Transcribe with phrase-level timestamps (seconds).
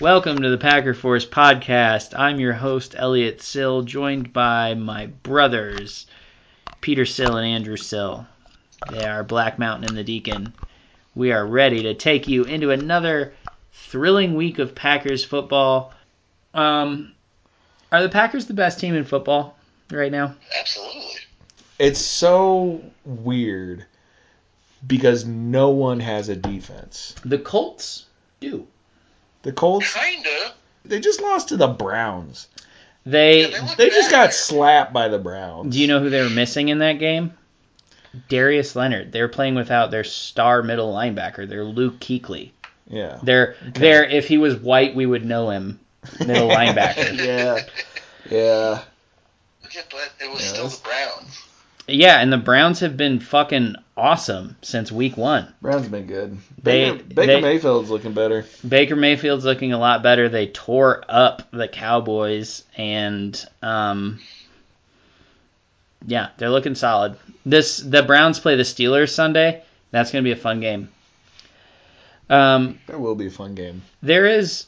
[0.00, 2.16] Welcome to the Packer Force podcast.
[2.16, 6.06] I'm your host, Elliot Sill, joined by my brothers,
[6.80, 8.24] Peter Sill and Andrew Sill.
[8.92, 10.54] They are Black Mountain and the Deacon.
[11.16, 13.34] We are ready to take you into another
[13.72, 15.92] thrilling week of Packers football.
[16.54, 17.12] Um,
[17.90, 19.58] are the Packers the best team in football
[19.90, 20.36] right now?
[20.56, 21.10] Absolutely.
[21.80, 23.84] It's so weird
[24.86, 27.16] because no one has a defense.
[27.24, 28.04] The Colts
[28.38, 28.68] do.
[29.42, 30.52] The Colts, Kinda.
[30.84, 32.48] they just lost to the Browns.
[33.06, 33.50] They.
[33.50, 35.72] Yeah, they They just got slapped by the Browns.
[35.74, 37.32] Do you know who they were missing in that game?
[38.28, 39.12] Darius Leonard.
[39.12, 42.50] They were playing without their star middle linebacker, their Luke Kuechly.
[42.88, 43.18] Yeah.
[43.22, 45.78] They're, they're, if he was white, we would know him.
[46.20, 47.16] Middle linebacker.
[47.16, 47.58] yeah.
[48.30, 48.82] Yeah.
[49.74, 51.44] Yeah, but it was Yeah, still the Browns.
[51.88, 55.52] Yeah, and the Browns have been fucking awesome since week one.
[55.62, 56.36] Browns been good.
[56.62, 58.44] They- Baker, Baker they- Mayfield's looking better.
[58.66, 60.28] Baker Mayfield's looking a lot better.
[60.28, 64.20] They tore up the Cowboys, and um,
[66.06, 67.16] yeah, they're looking solid.
[67.46, 69.62] This the Browns play the Steelers Sunday.
[69.90, 70.90] That's going to be a fun game.
[72.30, 73.80] Um, That will be a fun game.
[74.02, 74.66] there is,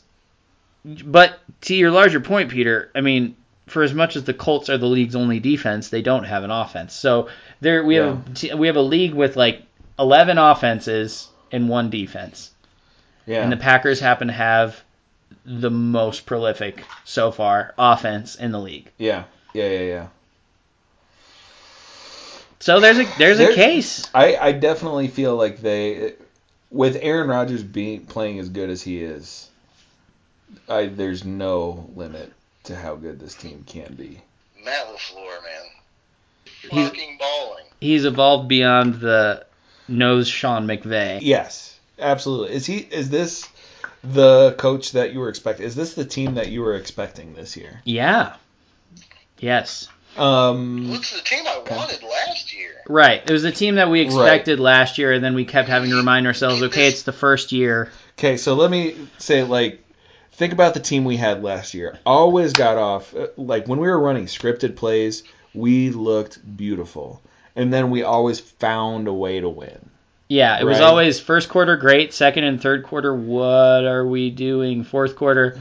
[1.05, 2.91] but to your larger point, Peter.
[2.95, 3.37] I mean,
[3.71, 6.51] for as much as the Colts are the league's only defense, they don't have an
[6.51, 6.95] offense.
[6.95, 7.29] So
[7.61, 9.63] there we have a t- we have a league with like
[9.99, 12.51] eleven offenses and one defense.
[13.27, 13.43] Yeah.
[13.43, 14.83] And the Packers happen to have
[15.45, 18.91] the most prolific so far offense in the league.
[18.99, 19.25] yeah.
[19.53, 20.07] Yeah, yeah, yeah.
[22.61, 24.09] So there's a there's a case.
[24.15, 26.15] I, I definitely feel like they,
[26.71, 29.49] with Aaron Rodgers being playing as good as he is,
[30.69, 32.33] I there's no limit
[32.71, 34.21] to how good this team can be.
[34.65, 35.71] Matt LaFleur, man.
[36.71, 37.65] He's- Fucking balling.
[37.81, 39.45] He's evolved beyond the
[39.89, 41.19] nose Sean McVay.
[41.23, 42.55] Yes, absolutely.
[42.55, 42.79] Is he?
[42.79, 43.49] Is this
[44.05, 45.67] the coach that you were expecting?
[45.67, 47.81] Is this the team that you were expecting this year?
[47.85, 48.35] Yeah.
[49.39, 49.89] Yes.
[50.19, 52.73] Um, What's the team I wanted last year?
[52.89, 53.23] Right.
[53.25, 55.97] It was the team that we expected last year, and then we kept having to
[55.97, 57.91] remind ourselves, okay, it's the first year.
[58.19, 59.83] okay, so let me say like.
[60.33, 61.99] Think about the team we had last year.
[62.07, 65.23] Always got off uh, like when we were running scripted plays,
[65.55, 67.21] we looked beautiful,
[67.57, 69.91] and then we always found a way to win.
[70.29, 74.85] Yeah, it was always first quarter great, second and third quarter, what are we doing?
[74.85, 75.61] Fourth quarter,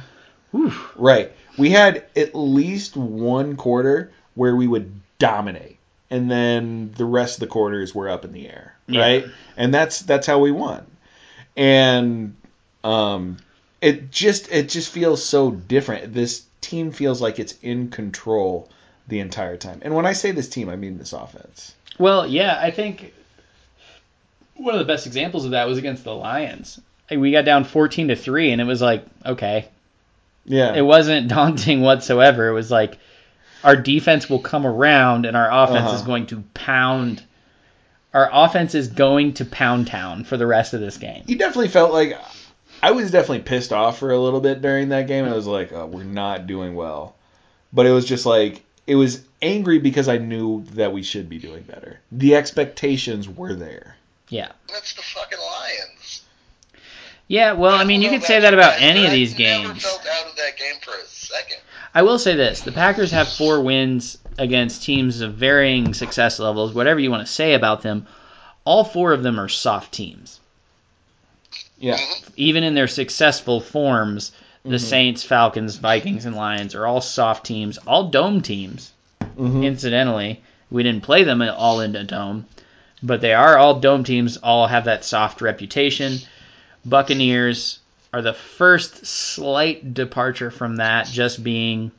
[0.52, 0.72] whew.
[0.96, 1.31] Right.
[1.57, 5.80] We had at least one quarter where we would dominate,
[6.12, 8.75] and then the rest of the quarters were up in the air.
[8.88, 9.01] Yeah.
[9.01, 9.25] Right.
[9.57, 10.86] And that's that's how we won.
[11.57, 12.36] And
[12.84, 13.38] um,
[13.82, 16.14] it just it just feels so different.
[16.14, 18.70] This team feels like it's in control
[19.08, 19.80] the entire time.
[19.82, 21.74] And when I say this team, I mean this offense.
[21.98, 23.14] Well, yeah, I think
[24.56, 26.80] one of the best examples of that was against the Lions.
[27.10, 29.68] We got down 14 to 3 and it was like, okay.
[30.46, 30.74] Yeah.
[30.76, 32.48] It wasn't daunting whatsoever.
[32.50, 32.98] It was like
[33.64, 35.96] our defense will come around and our offense Uh-huh.
[35.96, 37.24] is going to pound
[38.14, 41.24] our offense is going to pound town for the rest of this game.
[41.28, 42.18] you definitely felt like
[42.82, 45.26] I was definitely pissed off for a little bit during that game.
[45.26, 47.16] I was like, oh, we're not doing well.
[47.74, 51.38] But it was just like it was angry because I knew that we should be
[51.38, 52.00] doing better.
[52.12, 53.96] The expectations were there.
[54.30, 54.52] Yeah.
[54.68, 56.24] That's the fucking Lions.
[57.28, 59.68] Yeah, well, I mean, you could say that about you any of these I never
[59.68, 59.84] games.
[59.84, 61.58] felt out of that game for a second.
[61.94, 66.74] I will say this: the Packers have four wins against teams of varying success levels.
[66.74, 68.08] Whatever you want to say about them,
[68.66, 70.40] all four of them are soft teams.
[71.80, 71.98] Yeah.
[72.36, 74.32] Even in their successful forms,
[74.64, 74.80] the Mhm.
[74.82, 78.92] Saints, Falcons, Vikings, and Lions are all soft teams, all dome teams.
[79.38, 79.64] Mhm.
[79.64, 82.46] Incidentally, we didn't play them all in a dome,
[83.02, 84.38] but they are all dome teams.
[84.38, 86.20] All have that soft reputation.
[86.86, 87.80] Buccaneers
[88.14, 91.92] are the first slight departure from that, just being,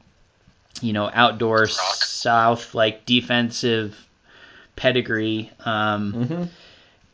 [0.82, 3.96] you know, outdoor south like defensive
[4.76, 5.50] pedigree.
[5.64, 6.48] Um, Mhm.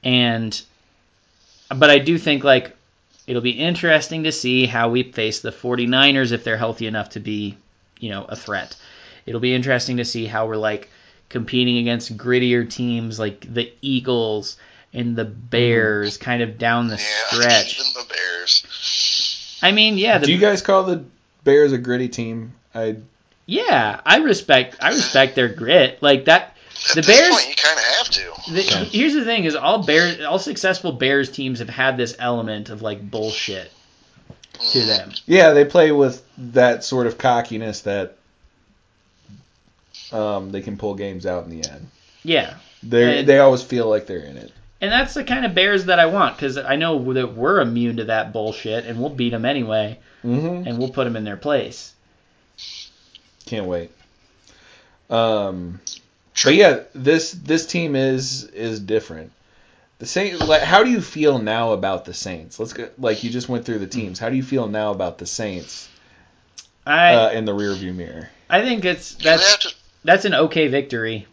[0.03, 0.63] and
[1.69, 2.77] but I do think like
[3.27, 7.21] it'll be interesting to see how we face the 49ers if they're healthy enough to
[7.21, 7.57] be,
[7.99, 8.77] you know, a threat.
[9.27, 10.89] It'll be interesting to see how we're like
[11.29, 14.57] competing against grittier teams like the Eagles
[14.93, 15.41] and the mm-hmm.
[15.51, 17.81] Bears kind of down the Yeah, stretch.
[17.81, 19.59] even the Bears.
[19.63, 21.05] I mean, yeah, the, Do you guys call the
[21.45, 22.53] Bears a gritty team?
[22.75, 22.97] I
[23.47, 26.03] yeah, I respect I respect their grit.
[26.03, 26.56] Like that the
[26.91, 28.53] At this Bears point, you kind of have to.
[28.53, 32.71] The, Here's the thing: is all Bears, all successful Bears teams have had this element
[32.71, 33.71] of like bullshit
[34.73, 35.13] to them.
[35.27, 38.17] yeah, they play with that sort of cockiness that
[40.13, 41.89] um, they can pull games out in the end.
[42.23, 44.53] Yeah, They they always feel like they're in it.
[44.81, 47.97] And that's the kind of Bears that I want because I know that we're immune
[47.97, 50.67] to that bullshit and we'll beat them anyway Mm-hmm.
[50.67, 51.93] and we'll put them in their place.
[53.47, 53.91] Can't wait.
[55.09, 55.81] Um,
[56.45, 59.33] but yeah, this this team is is different.
[59.99, 60.47] The Saints.
[60.47, 62.59] Like, how do you feel now about the Saints?
[62.61, 62.89] Let's go.
[62.99, 64.19] Like you just went through the teams.
[64.19, 65.89] How do you feel now about the Saints
[66.87, 68.29] I uh, in the rearview mirror?
[68.51, 69.75] I think it's that's to
[70.05, 71.27] that's an okay victory.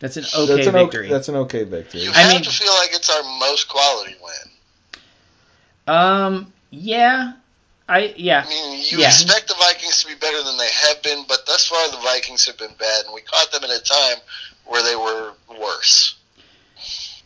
[0.00, 1.00] That's an okay that's an victory.
[1.06, 2.02] Okay, that's an okay victory.
[2.02, 5.94] you I have mean- to feel like it's our most quality win.
[5.96, 7.32] um, yeah,
[7.88, 8.44] I yeah.
[8.44, 9.08] I mean, you Yeah.
[9.08, 12.44] expect the Vikings to be better than they have been, but thus far the Vikings
[12.46, 14.18] have been bad, and we caught them at a time
[14.64, 16.14] where they were worse.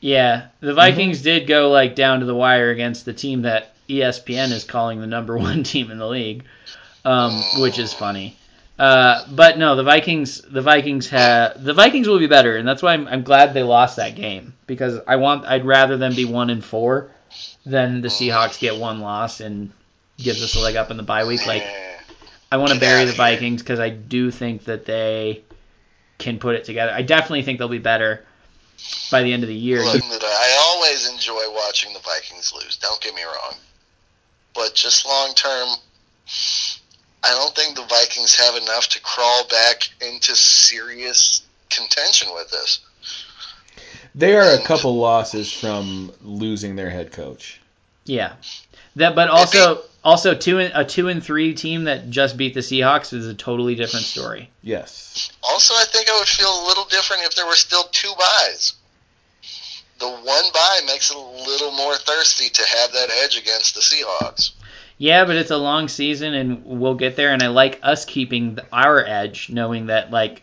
[0.00, 4.52] Yeah, the Vikings did go like down to the wire against the team that ESPN
[4.52, 6.44] is calling the number one team in the league,
[7.04, 8.36] um, which is funny.
[8.78, 12.82] Uh, but no, the Vikings, the Vikings have the Vikings will be better, and that's
[12.82, 16.24] why I'm, I'm glad they lost that game because I want I'd rather them be
[16.24, 17.10] one and four
[17.66, 19.70] than the Seahawks get one loss and
[20.22, 21.46] gives us a leg up in the bye week.
[21.46, 21.64] Like.
[22.52, 23.12] I want to bury the.
[23.12, 25.42] Vikings because I do think that they
[26.18, 26.92] can put it together.
[26.92, 28.24] I definitely think they'll be better
[29.10, 29.82] by the end of the year.
[29.82, 32.76] Look, uh, I always enjoy watching the Vikings lose.
[32.76, 33.54] Don't get me wrong,
[34.54, 35.68] but just long term,
[37.22, 42.80] I don't think the Vikings have enough to crawl back into serious contention with us.
[44.14, 47.60] They are a couple losses from losing their head coach.
[48.04, 48.34] Yeah,
[48.96, 49.14] that.
[49.14, 53.12] But also, also two and, a two and three team that just beat the Seahawks
[53.12, 54.50] is a totally different story.
[54.62, 55.30] Yes.
[55.42, 58.74] Also, I think I would feel a little different if there were still two byes.
[59.98, 63.80] The one bye makes it a little more thirsty to have that edge against the
[63.80, 64.52] Seahawks.
[64.96, 67.32] Yeah, but it's a long season, and we'll get there.
[67.32, 70.42] And I like us keeping the, our edge, knowing that like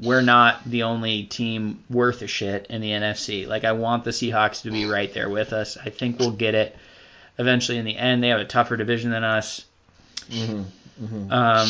[0.00, 3.46] we're not the only team worth a shit in the NFC.
[3.46, 4.92] Like I want the Seahawks to be mm.
[4.92, 5.76] right there with us.
[5.76, 6.76] I think we'll get it
[7.38, 8.22] eventually in the end.
[8.22, 9.64] They have a tougher division than us.
[10.30, 10.62] hmm
[10.98, 11.68] hmm Um,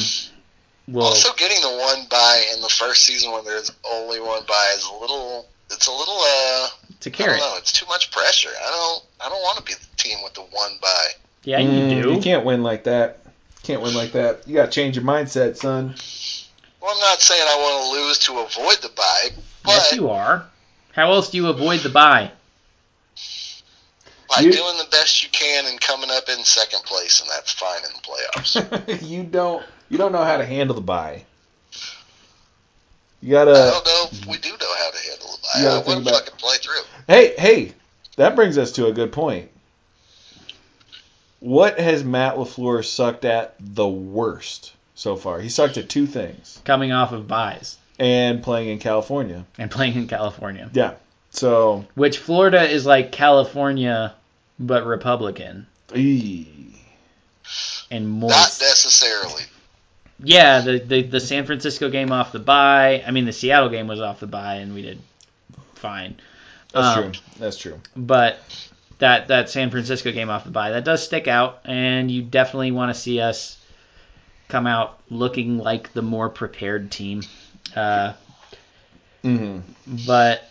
[0.88, 4.72] we'll Also, getting the one bye in the first season when there's only one bye
[4.76, 5.46] is a little.
[5.70, 6.18] It's a little.
[6.18, 7.38] uh it's a I carrot.
[7.38, 7.56] don't know.
[7.58, 8.48] It's too much pressure.
[8.48, 9.04] I don't.
[9.24, 11.08] I don't want to be the team with the one bye.
[11.44, 12.14] Yeah, you Mm, do.
[12.14, 13.20] You can't win like that.
[13.62, 14.46] Can't win like that.
[14.48, 15.94] You got to change your mindset, son.
[16.80, 19.28] Well, I'm not saying I want to lose to avoid the bye,
[19.66, 20.46] Yes, you are.
[20.92, 22.30] How else do you avoid the bye?
[24.28, 27.52] By You- doing the best you can and coming up in second place, and that's
[27.52, 29.02] fine in the playoffs.
[29.08, 29.64] you don't.
[29.88, 31.24] You don't know how to handle the bye.
[33.22, 33.52] You gotta.
[33.52, 35.58] I don't know if we do know how to handle the bye.
[35.60, 36.82] You gotta I think wouldn't about- fucking play through.
[37.06, 37.72] Hey, hey,
[38.16, 39.50] that brings us to a good point.
[41.40, 45.40] What has Matt LaFleur sucked at the worst so far?
[45.40, 49.44] He sucked at two things, Coming off of byes and playing in California.
[49.56, 50.94] and playing in California, Yeah.
[51.30, 54.14] So, which Florida is like California
[54.58, 56.46] but Republican ee.
[57.90, 59.44] and Not necessarily.
[60.22, 63.02] Yeah, the, the the San Francisco game off the bye.
[63.06, 65.00] I mean, the Seattle game was off the bye, and we did
[65.74, 66.16] fine.
[66.72, 67.22] that's Um, true.
[67.38, 67.80] That's true.
[67.96, 68.38] But
[68.98, 72.72] that that San Francisco game off the bye that does stick out, and you definitely
[72.72, 73.56] want to see us
[74.48, 77.22] come out looking like the more prepared team.
[77.76, 78.14] Uh,
[79.22, 79.58] hmm
[80.06, 80.47] but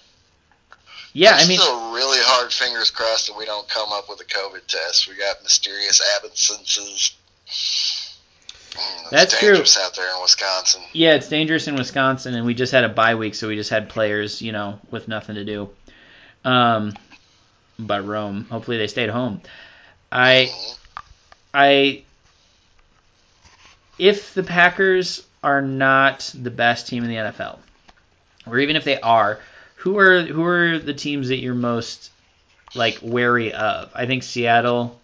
[1.18, 4.26] yeah, I mean, still really hard fingers crossed that we don't come up with a
[4.26, 5.08] COVID test.
[5.10, 7.16] We got mysterious absences.
[7.48, 9.56] Mm, That's true.
[9.84, 10.84] out there in Wisconsin.
[10.94, 13.72] yeah, it's dangerous in Wisconsin, and we just had a bye week, so we just
[13.72, 15.70] had players, you know, with nothing to do.
[16.46, 16.94] Um,
[17.80, 19.42] but Rome, hopefully they stayed home.
[20.12, 20.52] I,
[21.52, 22.04] I,
[23.98, 27.58] if the Packers are not the best team in the NFL,
[28.46, 29.40] or even if they are,
[29.78, 32.12] who are who are the teams that you're most
[32.76, 33.92] like wary of?
[33.96, 35.00] I think Seattle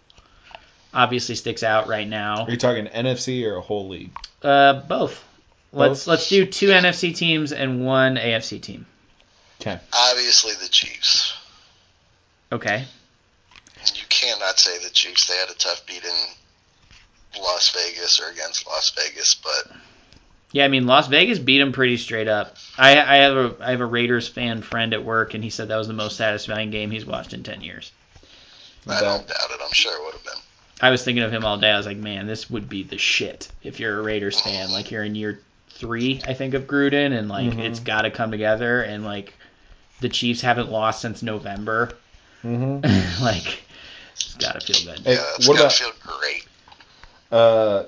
[0.92, 2.44] obviously sticks out right now.
[2.44, 4.10] Are you talking NFC or a whole league?
[4.42, 5.22] Uh, both.
[5.72, 6.06] Let's Both?
[6.06, 8.86] let's do two NFC teams and one AFC team.
[9.60, 9.78] Okay.
[9.92, 11.36] Obviously, the Chiefs.
[12.52, 12.84] Okay.
[13.94, 15.26] You cannot say the Chiefs.
[15.26, 19.76] They had a tough beat in Las Vegas or against Las Vegas, but
[20.54, 22.56] Yeah, I mean Las Vegas beat them pretty straight up.
[22.78, 25.66] I I have a I have a Raiders fan friend at work, and he said
[25.68, 27.90] that was the most satisfying game he's watched in ten years.
[28.86, 29.60] I don't doubt it.
[29.60, 30.40] I'm sure it would have been.
[30.80, 31.70] I was thinking of him all day.
[31.72, 34.70] I was like, man, this would be the shit if you're a Raiders fan.
[34.70, 37.58] Like you're in year three, I think, of Gruden, and like Mhm.
[37.58, 38.82] it's got to come together.
[38.82, 39.34] And like
[40.00, 41.90] the Chiefs haven't lost since November.
[42.42, 42.78] hmm
[43.20, 43.64] like
[44.12, 45.04] it's got to feel good.
[45.04, 46.46] Hey, yeah, it's what gotta about- feel great.
[47.32, 47.84] Uh,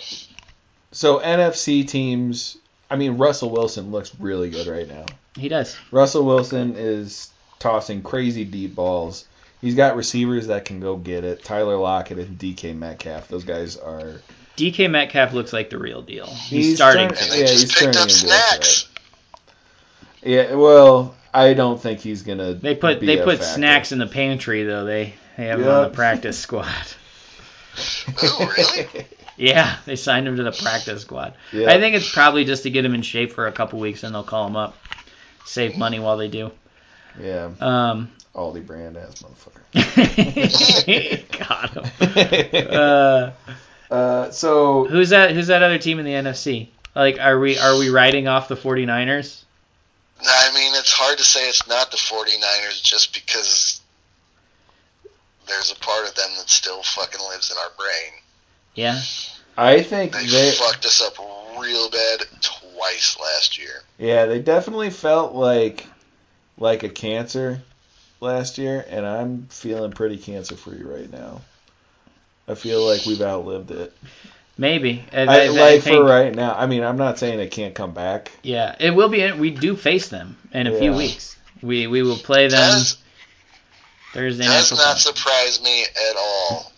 [0.93, 2.57] so NFC teams.
[2.91, 5.07] I mean, Russell Wilson looks really good right now.
[5.37, 5.77] He does.
[5.91, 9.27] Russell Wilson is tossing crazy deep balls.
[9.61, 11.43] He's got receivers that can go get it.
[11.45, 13.29] Tyler Lockett and DK Metcalf.
[13.29, 14.21] Those guys are.
[14.57, 16.27] DK Metcalf looks like the real deal.
[16.27, 17.09] He's, He's starting.
[17.09, 17.31] turning- And to.
[17.33, 18.89] they Yeah, he's turning into a snacks.
[20.23, 22.55] Yeah, well, I don't think he's gonna.
[22.55, 23.55] They put be they a put factor.
[23.55, 24.85] snacks in the pantry though.
[24.85, 25.91] They they have him on Yep.
[25.93, 26.67] the practice squad.
[28.23, 29.07] Oh, really?
[29.37, 31.35] Yeah, they signed him to the practice squad.
[31.53, 31.71] Yeah.
[31.71, 34.15] I think it's probably just to get him in shape for a couple weeks, and
[34.15, 34.77] they'll call him up,
[35.45, 36.51] save money while they do.
[37.21, 39.63] Yeah, Um, Aldi brand ass motherfucker.
[41.39, 42.69] got him.
[42.71, 43.31] Uh,
[43.91, 45.31] Uh, so who's that?
[45.31, 46.69] Who's that other team in the NFC?
[46.95, 49.45] Like, are we are we riding off the 49ers?
[50.21, 53.81] I mean, it's hard to say it's not the 49ers just because
[55.47, 58.21] there's a part of them that still fucking lives in our brain.
[58.77, 59.01] Yeah.
[59.59, 61.15] I think They, they, fucked us up
[61.59, 63.83] real bad twice last year.
[63.99, 65.87] yeah, they definitely felt like
[66.59, 67.61] like a cancer
[68.21, 71.41] last year, and I'm feeling pretty cancer free right now.
[72.49, 73.93] I feel like we've outlived it.
[74.59, 75.05] Maybe.
[75.13, 76.55] Uh, I, I, I- I like think- for right now.
[76.55, 78.31] I mean, I'm not saying it can't come back.
[78.43, 79.31] Yeah, it will be.
[79.33, 81.37] We do face them in a few weeks.
[81.63, 82.99] We we will play them Does,
[84.13, 86.73] Thursday night does not surprise me at all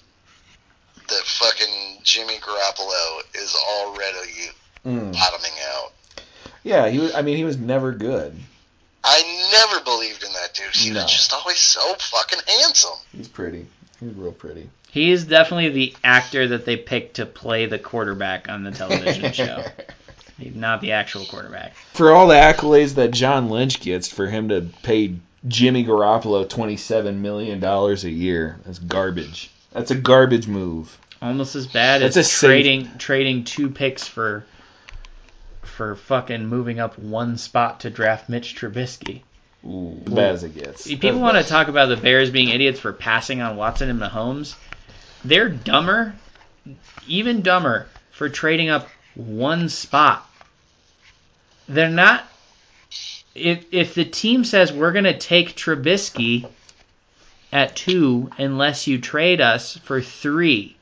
[1.08, 4.50] that fucking Jimmy Garoppolo is already
[4.86, 5.12] Mm.
[5.12, 5.92] bottoming out.
[6.62, 7.14] Yeah, he was.
[7.14, 8.36] I mean, he was never good.
[9.04, 10.74] I never believed in that dude.
[10.74, 11.02] He No.
[11.02, 12.96] was just always so fucking handsome.
[13.16, 13.66] He's pretty.
[14.00, 14.70] He's real pretty.
[14.90, 19.32] He is definitely the actor that they picked to play the quarterback on the television
[19.34, 19.64] show.
[20.38, 21.74] Not the actual quarterback.
[21.94, 25.14] for all the accolades that John Lynch gets for him to pay
[25.46, 29.50] Jimmy Garoppolo twenty-seven million dollars a year, that's garbage.
[29.72, 30.96] That's a garbage move.
[31.20, 34.44] Almost as bad That's as a safe- trading trading two picks for
[35.62, 39.22] for fucking moving up one spot to draft Mitch Trubisky.
[39.64, 40.86] Ooh, bad as it gets.
[40.86, 44.54] People want to talk about the Bears being idiots for passing on Watson and Mahomes.
[45.24, 46.14] They're dumber,
[47.08, 50.24] even dumber, for trading up one spot.
[51.68, 52.24] They're not.
[53.34, 56.48] If if the team says we're gonna take Trubisky
[57.52, 60.76] at two unless you trade us for three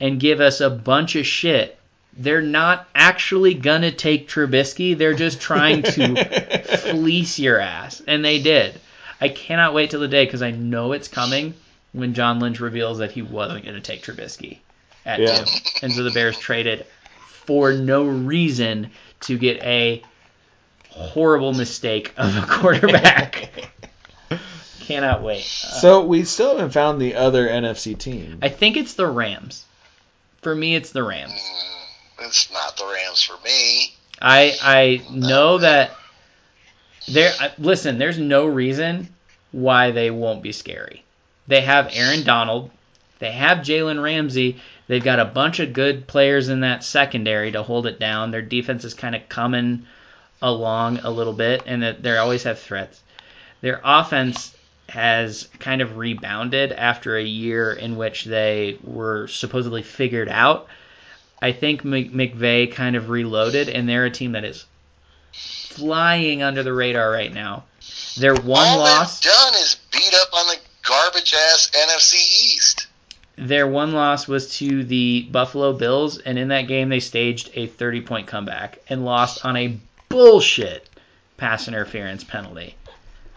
[0.00, 1.78] and give us a bunch of shit,
[2.16, 4.96] they're not actually gonna take Trubisky.
[4.96, 8.80] They're just trying to fleece your ass, and they did.
[9.20, 11.54] I cannot wait till the day because I know it's coming
[11.92, 14.58] when John Lynch reveals that he wasn't to take Trubisky
[15.06, 15.44] at Yeah.
[15.44, 15.50] two,
[15.82, 16.86] and so the Bears traded
[17.44, 18.90] for no reason
[19.22, 20.02] to get a
[20.90, 23.70] horrible mistake of a quarterback.
[24.86, 25.40] cannot wait.
[25.40, 28.38] Uh, So we still haven't found the other NFC team.
[28.42, 29.64] I think it's the Rams.
[30.42, 31.32] For me, it's the Rams.
[31.32, 33.94] Mm, It's not the Rams for me.
[34.20, 35.92] I I know that
[37.08, 37.32] there.
[37.58, 39.08] Listen, there's no reason
[39.52, 41.04] why they won't be scary.
[41.46, 42.70] They have Aaron Donald.
[43.18, 44.60] They have Jalen Ramsey.
[44.86, 48.30] They've got a bunch of good players in that secondary to hold it down.
[48.30, 49.86] Their defense is kind of coming
[50.42, 53.00] along a little bit, and that they always have threats.
[53.62, 54.54] Their offense
[54.94, 60.68] has kind of rebounded after a year in which they were supposedly figured out.
[61.42, 64.64] I think Mc- McVay kind of reloaded, and they're a team that is
[65.32, 67.64] flying under the radar right now.
[68.16, 72.86] Their one All loss, done is beat up on the garbage ass NFC East.
[73.36, 77.66] their one loss was to the Buffalo Bills, and in that game they staged a
[77.66, 79.76] 30-point comeback and lost on a
[80.08, 80.88] bullshit
[81.36, 82.76] pass interference penalty.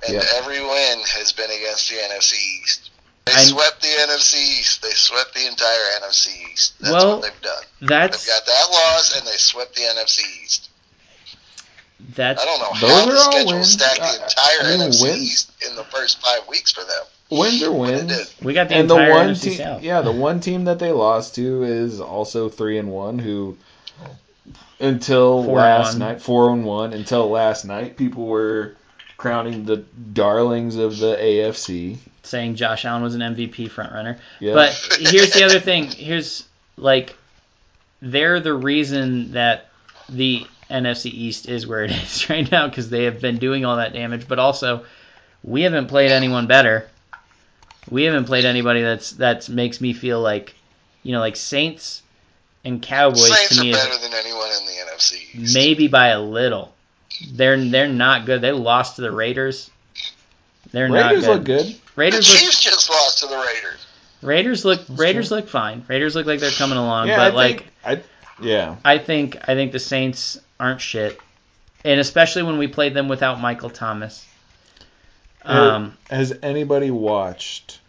[0.08, 0.24] And Yep.
[0.38, 2.90] every win has been against the NFC East.
[3.26, 4.82] They I'm- swept the NFC East.
[4.82, 6.74] They swept the entire NFC East.
[6.80, 7.64] That's Well, what they've done.
[7.82, 10.70] That's They've got that loss, and they swept the NFC East.
[12.16, 13.72] that's I don't know Those how are the schedule wins.
[13.74, 15.24] stacked the entire I mean, NFC wins.
[15.24, 17.04] East in the first five weeks for them.
[17.30, 18.34] Wins are wins.
[18.42, 19.84] we got the and the entire one NFC team, South.
[19.84, 23.20] yeah, the one team that they lost to is also three and one.
[23.20, 23.58] Who
[24.80, 26.00] until Four last one.
[26.00, 26.94] night, four and one.
[26.94, 28.76] Until last night, people were
[29.18, 31.98] crowning the darlings of the AFC.
[32.24, 34.20] saying Josh Allen was an MVP frontrunner.
[34.40, 34.54] Yeah.
[34.54, 35.86] But here's the other thing.
[35.86, 36.46] Here's
[36.78, 37.16] like
[38.02, 39.70] they're the reason that
[40.10, 43.78] the NFC East is where it is right now because they have been doing all
[43.78, 44.28] that damage.
[44.28, 44.86] But also,
[45.44, 46.88] we haven't played anyone better.
[47.90, 50.54] We haven't played anybody that's that's makes me feel like,
[51.04, 52.04] you know, like Saints
[52.66, 55.56] and Cowboys Saints to are me is better than anyone in the NFC East.
[55.56, 56.74] maybe by a little.
[57.32, 58.42] They're they're not good.
[58.42, 59.70] They lost to the Raiders.
[60.72, 61.66] They're Raiders not look good.
[61.66, 63.86] The Raiders look Chiefs just lost to the Raiders.
[64.22, 65.38] Raiders look That's Raiders true.
[65.38, 65.86] look fine.
[65.88, 68.76] Raiders look like they're coming along, Yeah, but I like think, I yeah.
[68.84, 71.20] I think I think the Saints aren't shit.
[71.86, 74.26] And especially when we played them without Michael Thomas.
[75.44, 77.80] Um, Has anybody watched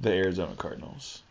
[0.00, 1.22] the Arizona Cardinals?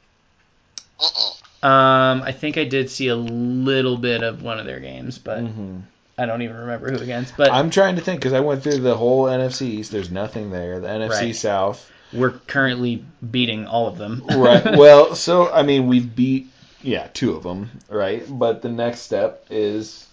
[1.61, 5.39] Um, I think I did see a little bit of one of their games, but
[5.39, 5.79] Mm-hmm.
[6.17, 7.35] I don't even remember who against.
[7.35, 9.91] But I'm trying to think because I went through the whole NFC East.
[9.91, 10.79] There's nothing there.
[10.79, 11.35] The NFC Right.
[11.35, 11.91] South.
[12.13, 14.23] we're currently beating all of them.
[14.29, 14.63] Right.
[14.77, 16.47] Well, so I mean, we've beat
[16.81, 18.23] yeah two of them, right?
[18.29, 20.07] But the next step is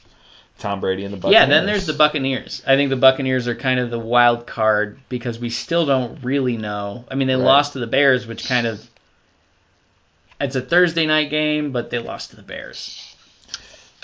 [0.59, 1.40] Tom Brady and the Buccaneers.
[1.40, 2.62] yeah, then there's the Buccaneers.
[2.66, 6.56] I think the Buccaneers are kind of the wild card because we still don't really
[6.56, 7.04] know.
[7.11, 7.44] I mean, they Right.
[7.44, 8.85] lost to the Bears, which kind of
[10.40, 13.12] it's a Thursday night game, but they lost to the Bears.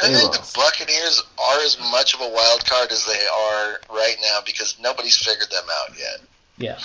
[0.01, 0.55] I think lost.
[0.55, 4.77] the Buccaneers are as much of a wild card as they are right now because
[4.81, 6.21] nobody's figured them out yet.
[6.57, 6.77] Yeah.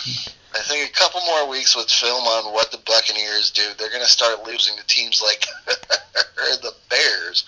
[0.56, 4.02] I think a couple more weeks with film on what the Buccaneers do, they're going
[4.04, 5.46] to start losing to teams like
[6.16, 7.46] the Bears.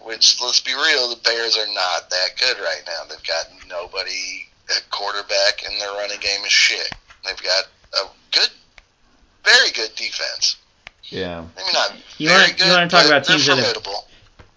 [0.00, 3.02] Which, let's be real, the Bears are not that good right now.
[3.08, 6.92] They've got nobody at quarterback, and their running game is shit.
[7.24, 8.50] They've got a good,
[9.44, 10.56] very good defense.
[11.04, 11.44] yeah.
[11.56, 13.64] Maybe not You very wanna- you good, wanna talk but about they're teams that have-
[13.74, 14.06] formidable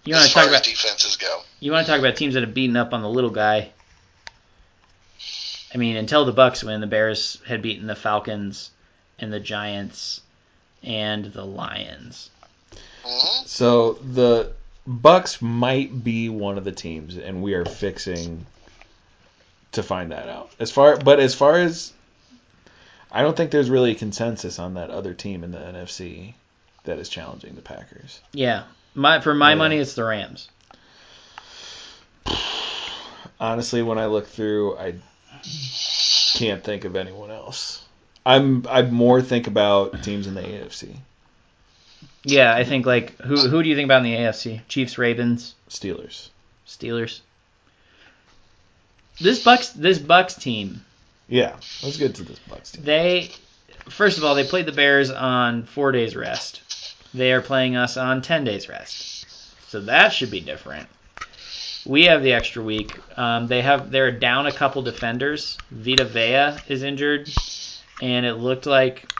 [0.04, 1.42] You want as to far talk about as defenses go.
[1.60, 3.70] you want to talk about teams that have beaten up on the little guy.
[5.74, 8.70] I mean, until the Bucks win, the Bears had beaten the Falcons
[9.18, 10.20] and the Giants
[10.82, 12.30] and the Lions.
[13.04, 14.52] hmm So the
[14.86, 18.46] Bucks might be one of the teams, and we are fixing
[19.72, 20.50] to find that out.
[20.58, 21.92] As far, but as far as
[23.12, 26.34] I don't think there's really a consensus on that other team in the NFC
[26.84, 28.20] that is challenging the Packers.
[28.32, 28.64] Yeah,
[28.94, 29.54] my for my Yeah.
[29.56, 30.48] money, it's the Rams.
[33.38, 34.94] Honestly, when I look through, I
[36.34, 37.82] can't think of anyone else.
[38.26, 40.94] I'm I more think about teams in the AFC.
[42.22, 44.60] Yeah, I think like who who do you think about in the AFC?
[44.68, 46.28] Chiefs, Ravens, Steelers.
[46.66, 47.20] Steelers.
[49.18, 50.84] This Bucks this Bucks team,
[51.28, 52.84] Yeah, let's get to this Bucks team.
[52.84, 53.30] they
[53.88, 56.60] first of all they played the Bears on four days rest.
[57.12, 59.26] They are playing us on ten days rest,
[59.68, 60.88] so that should be different.
[61.86, 62.96] We have the extra week.
[63.18, 65.58] Um, they have they're down a couple defenders.
[65.70, 67.28] Vita Vea is injured,
[68.00, 69.10] and it looked like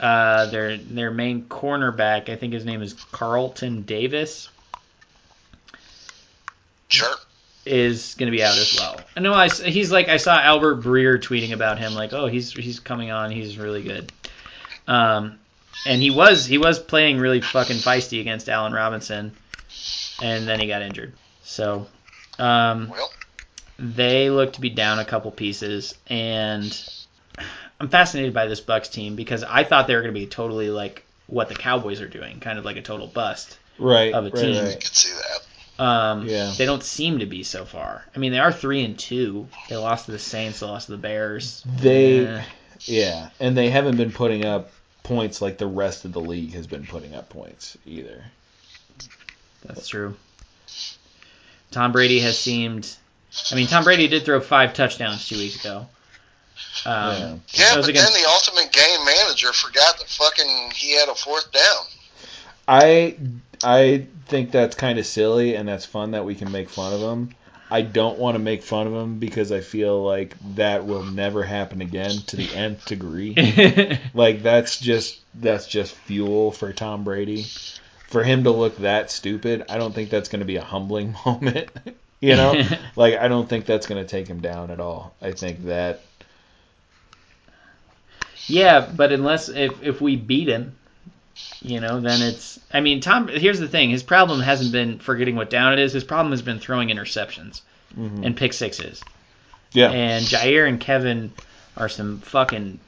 [0.00, 2.28] uh, their their main cornerback.
[2.28, 4.48] I think his name is Carlton Davis.
[6.88, 7.16] Sure.
[7.66, 9.00] is going to be out as well.
[9.16, 12.52] I know I, he's like I saw Albert Breer tweeting about him like oh he's
[12.52, 14.12] he's coming on he's really good.
[14.86, 15.38] Um,
[15.86, 19.32] and he was he was playing really fucking feisty against Allen Robinson,
[20.22, 21.14] and then he got injured.
[21.42, 21.86] So,
[22.38, 23.10] um, Well,
[23.78, 26.76] they look to be down a couple pieces, and
[27.80, 30.70] I'm fascinated by this Bucks team because I thought they were going to be totally
[30.70, 33.58] like what the Cowboys are doing, kind of like a total bust.
[33.78, 34.14] Right.
[34.14, 34.56] Of a right, team.
[34.56, 34.80] I right.
[34.80, 35.82] could see that.
[35.84, 36.52] Um, Yeah.
[36.56, 38.04] They don't seem to be so far.
[38.14, 39.48] I mean, they are three and two.
[39.68, 40.60] They lost to the Saints.
[40.60, 41.64] They lost to the Bears.
[41.80, 42.44] They Eh.
[42.86, 44.70] Yeah, and they haven't been putting up
[45.04, 48.24] points like the rest of the league has been putting up points either.
[49.62, 50.16] That's true.
[51.70, 52.92] Tom Brady has seemed.
[53.52, 55.86] I mean, Tom Brady did throw five touchdowns two weeks ago.
[56.86, 61.14] Um, Yeah, but against- then the ultimate game manager forgot that fucking he had a
[61.14, 61.84] fourth down.
[62.66, 63.16] I
[63.62, 67.00] I think that's kind of silly and that's fun that we can make fun of
[67.00, 67.34] him.
[67.70, 71.42] I don't want to make fun of him because I feel like that will never
[71.42, 73.34] happen again to the nth degree.
[74.14, 77.44] like that's just that's just fuel for Tom Brady.
[78.08, 81.16] For him to look that stupid, I don't think that's going to be a humbling
[81.26, 81.70] moment.
[82.20, 82.62] you know,
[82.96, 85.14] like I don't think that's going to take him down at all.
[85.20, 86.00] I think that
[88.46, 90.76] yeah, but unless if if we beat him,
[91.62, 92.60] you know, then it's.
[92.72, 93.28] I mean, Tom.
[93.28, 93.90] Here's the thing.
[93.90, 95.92] His problem hasn't been forgetting what down it is.
[95.92, 97.62] His problem has been throwing interceptions
[97.98, 98.24] mhm.
[98.24, 99.02] and pick sixes.
[99.72, 101.32] yeah, And Jaire and Kevin
[101.76, 102.78] are some fucking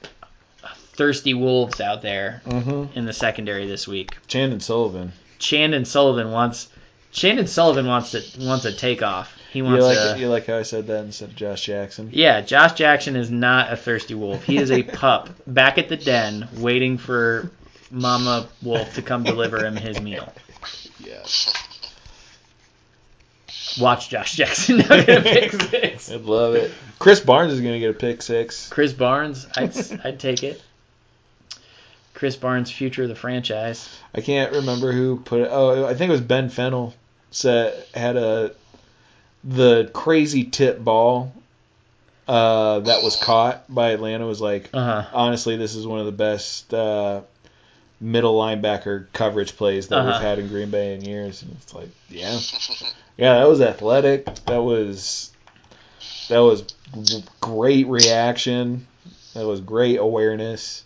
[0.94, 4.16] thirsty wolves out there hmm in the secondary this week.
[4.26, 5.12] Chandon Sullivan.
[5.38, 6.68] Chandon Sullivan wants
[7.12, 9.32] Chandon Sullivan wants to wants a takeoff.
[9.52, 12.10] He You wants like a you like how I said that instead of Josh Jackson?
[12.12, 12.40] yeah.
[12.40, 14.44] Josh Jackson is not a thirsty wolf.
[14.44, 17.50] He is a pup back at the den waiting for
[17.90, 20.32] Mama Wolf to come deliver him his meal.
[20.98, 21.22] Yeah.
[23.80, 26.10] Watch Josh Jackson now get a pick six.
[26.10, 26.72] I'd love it.
[26.98, 28.70] Krys Barnes is going to get a pick six.
[28.70, 30.62] Krys Barnes, I'd I'd take it.
[32.14, 33.88] Krys Barnes, future of the franchise.
[34.14, 35.48] I can't remember who put it.
[35.50, 36.94] Oh, I think it was Ben Fennell
[37.30, 38.52] said had a
[39.44, 41.34] the crazy tip ball
[42.26, 45.10] uh, that was caught by Atlanta was like Uh huh.
[45.12, 47.20] honestly this is one of the best uh,
[48.00, 50.12] middle linebacker coverage plays that Uh-huh.
[50.12, 51.42] we've had in Green Bay in years.
[51.42, 52.38] And it's like yeah,
[53.16, 54.26] yeah, that was athletic.
[54.46, 55.30] That was
[56.28, 56.64] That was
[57.40, 58.86] great reaction.
[59.34, 60.84] That was great awareness.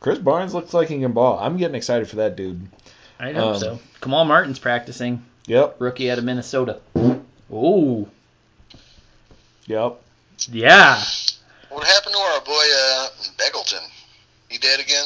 [0.00, 1.38] Krys Barnes looks like he can ball.
[1.38, 2.66] I'm getting excited for that dude.
[3.20, 3.78] I hope Um, so.
[4.00, 5.24] Kamal Martin's practicing.
[5.46, 6.80] Yep, Rookie out of Minnesota.
[7.52, 8.08] Ooh.
[9.66, 10.00] yep.
[10.50, 11.02] Yeah.
[11.68, 13.82] What happened to our boy uh, Beggleton?
[14.48, 15.04] He dead again?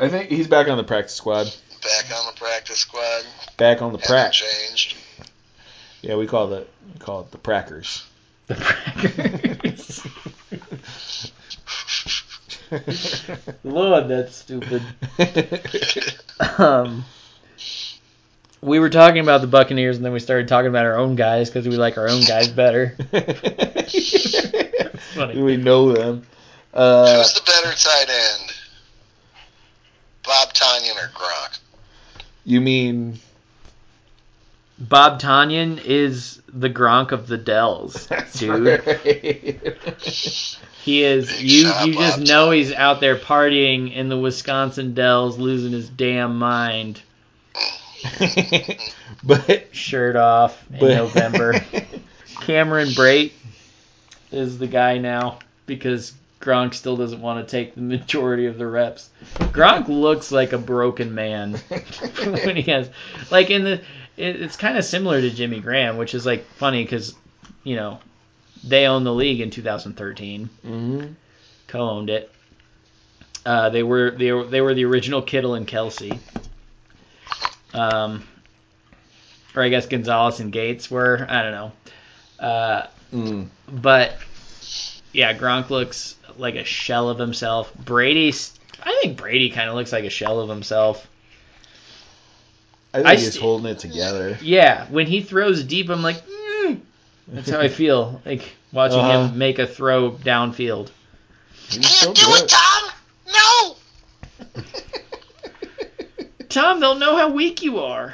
[0.00, 1.46] I think he's back on the practice squad.
[1.82, 3.24] Back on the practice squad?
[3.56, 4.32] Back on the Hasn't prac.
[4.32, 4.96] changed.
[6.02, 8.04] Yeah, we call it we call it the prackers.
[8.46, 10.06] The Packers.
[13.64, 14.82] Lord, that's stupid.
[16.56, 17.04] Um,
[18.62, 21.50] we were talking about the Buccaneers, and then we started talking about our own guys
[21.50, 22.96] because we like our own guys better.
[25.14, 25.42] funny.
[25.42, 26.22] we know them.
[26.72, 28.52] Uh, Who's the better tight end?
[30.80, 31.58] Bob Tonyan or Gronk?
[32.44, 33.18] you mean
[34.78, 38.66] Bob Tonyan is the Gronk of the Dells, dude.
[38.86, 39.76] right.
[40.82, 41.28] He is.
[41.28, 42.56] Big You shot, you just Bob know Tonyan.
[42.56, 47.02] he's out there partying in the Wisconsin Dells, losing his damn mind.
[49.22, 51.54] but Shirt off in but November.
[52.40, 53.32] Cameron Brate
[54.32, 58.66] is the guy now because Gronk still doesn't want to take the majority of the
[58.66, 59.10] reps.
[59.38, 61.54] Gronk looks like a broken man
[62.44, 62.88] when he has
[63.30, 63.72] like in the
[64.16, 67.14] it, it's kind of similar to Jimmy Graham, which is like funny because
[67.64, 67.98] you know
[68.64, 71.14] they owned the league in 2013, Mhm.
[71.66, 72.30] co-owned it.
[73.46, 76.18] Uh, they were they were they were the original Kittle and Kelsey.
[77.72, 78.24] Um,
[79.54, 81.26] or I guess Gonzalez and Gates were.
[81.28, 81.72] I don't know.
[82.46, 83.48] Uh, Mm.
[83.68, 84.14] but
[85.12, 87.72] yeah, Gronk looks like a shell of himself.
[87.74, 88.32] Brady,
[88.82, 91.06] I think Brady kind of looks like a shell of himself.
[92.92, 94.38] I think I he's st- holding it together.
[94.42, 96.80] Yeah, when he throws deep, I'm like, mm.
[97.28, 98.42] that's how I feel like
[98.72, 99.26] watching Uh-huh.
[99.28, 100.90] him make a throw downfield.
[101.68, 102.90] He's Can't do it, Tom!
[104.54, 104.62] No!
[106.48, 108.12] Tom, they'll know how weak you are.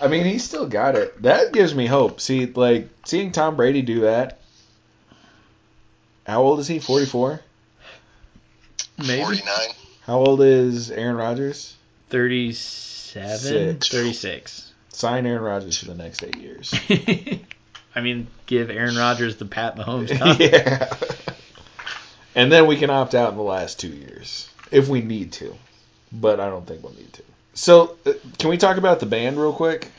[0.00, 1.22] I mean, he's still got it.
[1.22, 2.20] That gives me hope.
[2.20, 4.40] See, like seeing Tom Brady do that.
[6.26, 6.78] How old is he?
[6.78, 7.40] Forty-four.
[8.98, 9.46] Maybe 49.
[10.06, 11.76] How old is Aaron Rodgers?
[12.10, 13.88] 37, Six.
[13.88, 14.72] 36.
[14.88, 16.74] Sign Aaron Rodgers for the next eight years.
[17.94, 20.36] I mean, give Aaron Rodgers the Pat Mahomes time.
[20.40, 20.88] yeah.
[22.34, 25.54] And then we can opt out in the last two years if we need to,
[26.12, 27.22] but I don't think we'll need to.
[27.56, 29.90] So, uh, can we talk about the band real quick?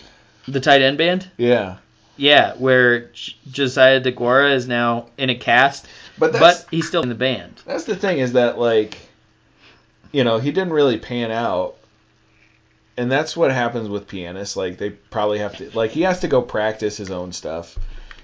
[0.48, 1.30] The tight end band?
[1.38, 1.78] Yeah,
[2.16, 7.02] Yeah, where J- Josiah DeGuara is now in a cast, but that's but he's still
[7.02, 7.60] in the band.
[7.66, 8.98] that's the thing is that like,
[10.12, 11.76] you know, he didn't really pan out,
[12.96, 14.56] and that's what happens with pianists.
[14.56, 17.78] Like they probably have to like he has to go practice his own stuff.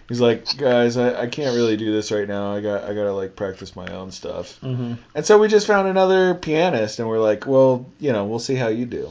[0.10, 2.54] He's like, guys, I, I can't really do this right now.
[2.54, 4.60] I got I gotta like practice my own stuff.
[4.62, 4.94] Mm-hmm.
[5.16, 8.56] And so we just found another pianist, and we're like, well, you know, we'll see
[8.56, 9.10] how you do.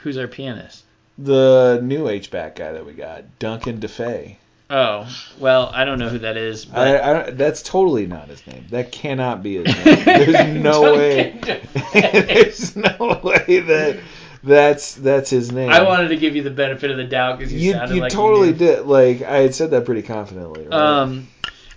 [0.00, 0.84] Who's our pianist?
[1.18, 4.36] The new H-back guy that we got, Duncan DeFay.
[4.68, 8.44] Oh, well, I don't know who that is, but I, I, that's totally not his
[8.48, 8.66] name.
[8.70, 10.04] That cannot be his name.
[10.04, 11.38] There's no way.
[11.92, 14.00] There's no way that
[14.46, 15.70] that's that's his name.
[15.70, 18.00] I wanted to give you the benefit of the doubt because you, you sounded you
[18.00, 18.86] like totally you did.
[18.86, 20.66] Like I had said that pretty confidently.
[20.66, 20.72] Right?
[20.72, 21.28] Um,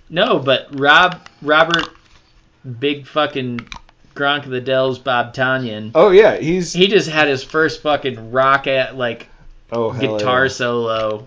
[0.08, 1.88] no, but Rob Robert,
[2.78, 3.60] big fucking
[4.14, 5.92] Gronk of the Dells, Bob Tonyan.
[5.94, 9.26] oh yeah, he's He just had his first fucking rock at like
[9.72, 10.52] oh guitar yeah.
[10.52, 11.26] solo,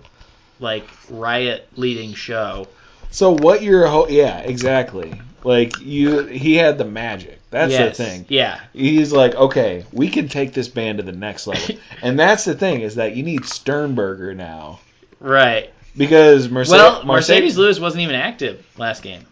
[0.60, 2.68] like riot leading show.
[3.10, 7.38] So what you're ho- yeah exactly like you he had the magic.
[7.54, 8.26] That's Yes, the thing.
[8.28, 8.58] Yeah.
[8.72, 11.76] He's like, okay, we can take this band to the next level.
[12.02, 14.80] and that's the thing is that you need Sternberger now
[15.20, 15.72] Right.
[15.96, 19.24] because Marcedes, well, Marcedes Lewis wasn't even active last game.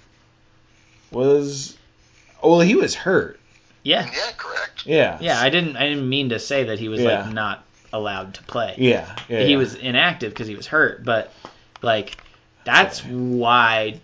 [1.11, 1.77] was
[2.41, 3.41] well, he was hurt.
[3.83, 4.05] Yeah.
[4.05, 4.87] Yeah, correct.
[4.87, 5.19] Yeah.
[5.21, 7.25] Yeah, I didn't I didn't mean to say that he was Yeah.
[7.25, 8.77] like not allowed to play.
[8.79, 9.17] Yeah.
[9.29, 9.57] yeah he yeah.
[9.57, 11.33] was inactive because he was hurt, but
[11.83, 12.17] like
[12.65, 14.01] that's why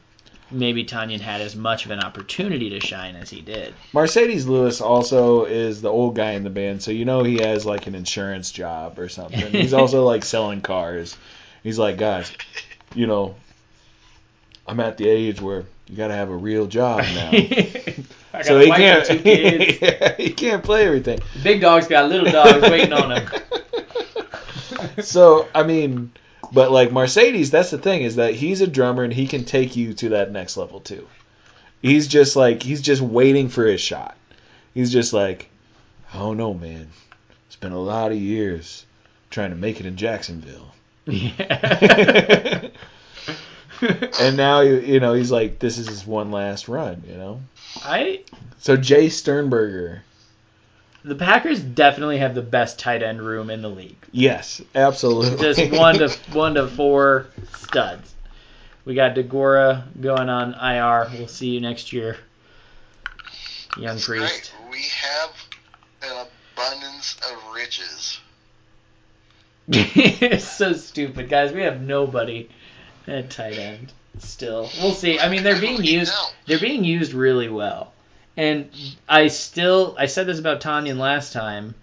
[0.51, 3.75] maybe Tonyan had as much of an opportunity to shine as he did.
[3.93, 7.67] Marcedes Lewis also is the old guy in the band, so you know he has
[7.67, 9.53] like an insurance job or something.
[9.53, 11.17] He's also like selling cars.
[11.63, 12.33] He's like, guys,
[12.95, 13.35] you know,
[14.67, 17.31] I'm at the age where you got to have a real job now.
[18.33, 19.79] I got so a he wife and two kids.
[19.79, 20.01] can't.
[20.01, 21.21] yeah, he can't play everything.
[21.43, 23.29] Big dog's got little dogs waiting on him.
[25.01, 26.13] So I mean,
[26.53, 29.77] but like Marcedes, that's the thing is that he's a drummer and he can take
[29.77, 31.07] you to that next level too.
[31.83, 34.17] He's just like he's just waiting for his shot.
[34.75, 35.51] He's just like,
[36.13, 36.89] I don't know, man.
[37.47, 38.85] It's been a lot of years
[39.31, 40.75] trying to make it in Jacksonville.
[41.07, 42.69] Yeah.
[44.21, 47.03] and now you you know he's like this is his one last run.
[47.07, 47.41] You know.
[47.85, 48.25] I
[48.59, 50.03] So Jace Sternberger.
[51.05, 53.97] The Packers definitely have the best tight end room in the league.
[54.13, 55.39] Yes, absolutely.
[55.39, 58.15] Just one to one to four studs.
[58.85, 61.11] We got Deguara going on IR.
[61.19, 62.17] We'll see you next year,
[63.77, 64.53] young That's priest.
[64.59, 64.71] great.
[64.73, 65.31] We have
[66.03, 68.21] an abundance of riches.
[69.69, 71.53] it's so stupid, guys.
[71.53, 72.49] We have nobody
[73.07, 74.69] at tight end still.
[74.81, 75.21] We'll see.
[75.21, 76.13] I mean, they're being used.
[76.47, 77.93] They're being used really well,
[78.39, 78.71] and
[79.09, 79.97] I still.
[79.99, 81.75] I said this about Tonyan last time.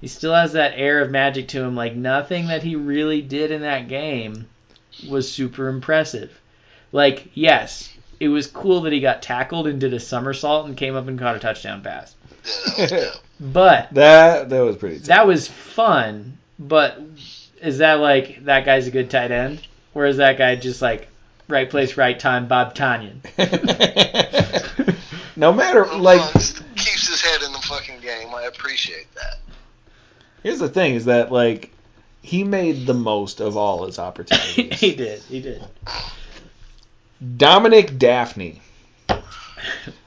[0.00, 1.76] He still has that air of magic to him.
[1.76, 4.48] Like nothing that he really did in that game
[5.08, 6.32] was super impressive.
[6.90, 10.96] Like yes, it was cool that he got tackled and did a somersault and came
[10.96, 12.16] up and caught a touchdown pass.
[12.76, 13.22] Yeah, that was dope.
[13.38, 14.98] But that that was pretty.
[14.98, 17.00] that was fun, but
[17.62, 21.06] is that like that guy's a good tight end, or is that guy just like
[21.46, 23.20] right place, right time, Bob Tonyan?
[25.40, 28.34] no matter like Amongst- keeps his head in the fucking game.
[28.34, 29.38] I appreciate that.
[30.42, 31.72] here's the thing is that like
[32.22, 34.78] he made the most of all his opportunities.
[34.78, 35.62] he did, he did.
[37.36, 38.58] Dominic Dafney.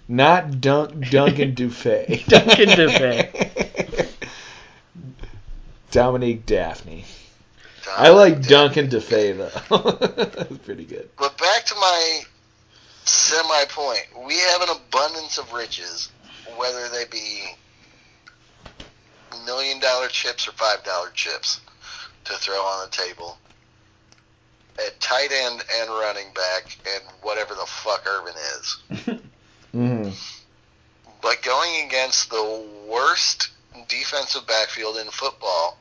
[0.08, 2.26] Not Dunk Duncan Dufay.
[2.28, 4.08] Duncan Dufay.
[5.92, 7.04] Dominic Dafney.
[7.96, 9.92] I like Duncan Dufay though.
[10.26, 11.10] That's pretty good.
[11.18, 12.22] But back to my
[13.06, 14.06] semi point.
[14.26, 16.10] We have an abundance of riches,
[16.58, 17.44] whether they be
[19.46, 21.60] million dollar chips or five dollar chips
[22.26, 23.38] to throw on the table.
[24.80, 29.20] At tight end and running back and whatever the fuck Ervin is.
[29.72, 30.10] hmm
[31.22, 33.52] But going against the worst
[33.88, 35.78] defensive backfield in football,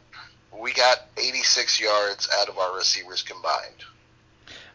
[0.61, 3.85] we got 86 yards out of our receivers combined.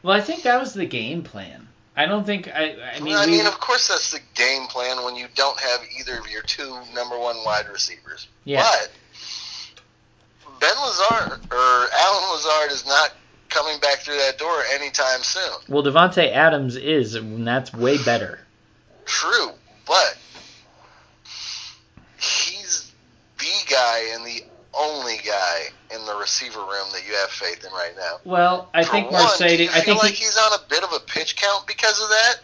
[0.01, 1.67] Well, I think that was the game plan.
[1.97, 2.75] I don't think I.
[2.95, 6.19] I mean, I we, of course, that's the game plan when you don't have either
[6.19, 8.27] of your two number one wide receivers.
[8.43, 8.63] yeah.
[8.63, 8.91] But
[10.59, 13.13] Ben Lazard or Allen Lazard is not
[13.49, 15.59] coming back through that door anytime soon.
[15.67, 18.39] Well, Davante Adams is, and that's way better.
[19.05, 19.49] True,
[19.87, 20.17] but
[22.19, 22.91] he's
[23.39, 24.43] the guy in the
[24.77, 28.17] only guy in the receiver room that you have faith in right now.
[28.23, 29.69] Well, I For think one, Mercedes.
[29.69, 32.09] I feel think like he, he's on a bit of a pitch count because of
[32.09, 32.35] that.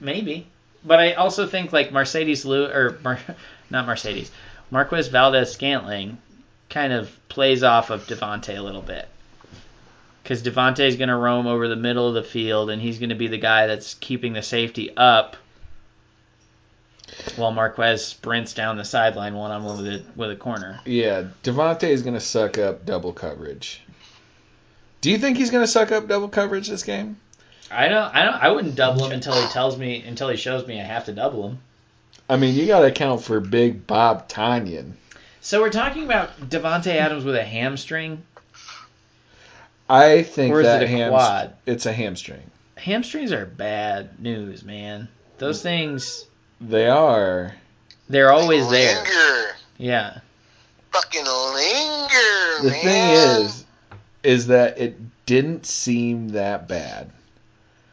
[0.00, 0.46] maybe,
[0.84, 3.18] but I also think like Mercedes Lou or Mar,
[3.70, 4.30] not Mercedes,
[4.70, 6.18] Marquez Valdes-Scantling
[6.70, 9.08] kind of plays off of Davante a little bit.
[10.22, 13.08] Because Davante is going to roam over the middle of the field, and he's going
[13.08, 15.36] to be the guy that's keeping the safety up,
[17.36, 20.80] while Marquez sprints down the sideline one on one with a with a corner.
[20.84, 23.82] Yeah, Davante is gonna suck up double coverage.
[25.00, 27.16] Do you think he's gonna suck up double coverage this game?
[27.70, 28.14] I don't.
[28.14, 28.34] I don't.
[28.34, 31.12] I wouldn't double him until he tells me until he shows me I have to
[31.12, 31.58] double him.
[32.30, 34.92] I mean, you got to account for Big Bob Tonyan.
[35.40, 38.22] So we're talking about Davante Adams with a hamstring.
[39.88, 41.54] I think Or is that it a hams- quad?
[41.64, 42.42] It's a hamstring.
[42.76, 45.08] Hamstrings are bad news, man.
[45.38, 46.26] Those things,
[46.60, 47.54] They are.
[48.08, 49.04] they're always there.
[49.76, 50.18] Yeah.
[50.92, 52.82] fucking linger, The man.
[52.82, 53.64] thing is,
[54.22, 57.10] is that it didn't seem that bad.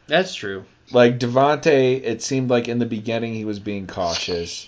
[0.08, 0.66] That's true.
[0.92, 4.68] Like Davante, it seemed like in the beginning he was being cautious,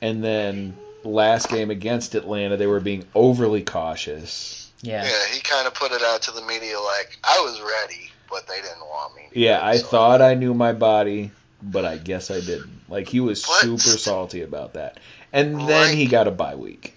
[0.00, 4.70] and then last game against Atlanta they were being overly cautious.
[4.82, 5.04] Yeah.
[5.04, 8.46] Yeah, he kind of put it out to the media like I was ready, but
[8.46, 9.22] they didn't want me.
[9.32, 11.30] Yeah, I So- thought I knew my body,
[11.62, 12.80] but I guess I didn't.
[12.88, 13.62] Like he was What?
[13.62, 14.98] super salty about that.
[15.32, 16.94] And then he got a bye week.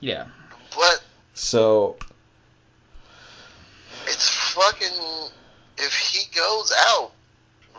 [0.00, 0.26] Yeah.
[0.76, 1.02] But
[1.34, 1.96] So
[4.06, 5.28] it's fucking.
[5.78, 7.12] If he goes out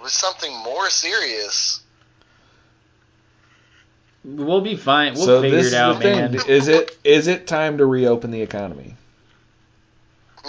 [0.02, 1.82] with something more serious,
[4.26, 5.14] We'll be fine.
[5.16, 6.38] We'll so figure this it is out, the man.
[6.38, 6.50] thing.
[6.50, 8.96] Is it is it time to reopen the economy?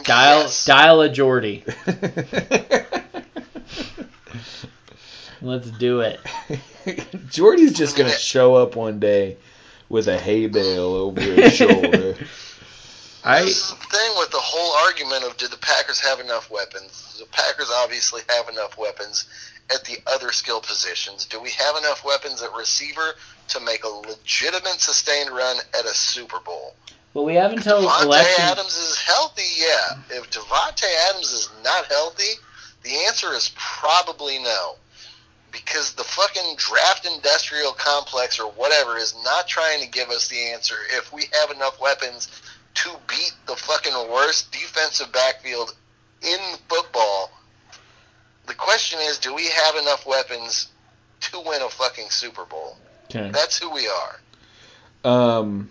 [0.04, 0.64] Dial yes.
[0.64, 1.64] dial a Jordy.
[5.44, 6.20] Let's do it.
[7.28, 9.36] Jordy's just gonna show up one day
[9.90, 12.16] with a hay bale over his shoulder.
[13.22, 16.50] I This is the thing with the whole argument of did the Packers have enough
[16.50, 17.16] weapons?
[17.18, 19.26] The Packers obviously have enough weapons
[19.70, 21.26] at the other skill positions.
[21.26, 23.12] Do we have enough weapons at receiver
[23.48, 26.74] to make a legitimate sustained run at a Super Bowl?
[27.12, 28.44] well, we have until Davante election.
[28.44, 30.18] Adams is healthy, yeah.
[30.18, 32.32] If Davante Adams is not healthy,
[32.82, 34.76] the answer is probably no.
[35.54, 40.50] Because the fucking draft industrial complex or whatever is not trying to give us the
[40.52, 42.28] answer if we have enough weapons
[42.74, 45.72] to beat the fucking worst defensive backfield
[46.22, 46.38] in
[46.68, 47.30] football,
[48.46, 50.68] the question is, do we have enough weapons
[51.20, 52.76] to win a fucking Super Bowl?
[53.04, 53.30] Okay.
[53.30, 55.38] That's who we are.
[55.38, 55.70] Um,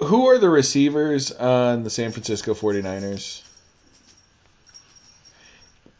[0.00, 3.42] who are the receivers on the San Francisco 49ers?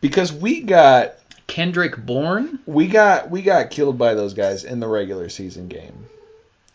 [0.00, 1.14] Because we got
[1.50, 2.60] Kendrick Bourne.
[2.64, 6.06] we got we got killed by those guys in the regular season game.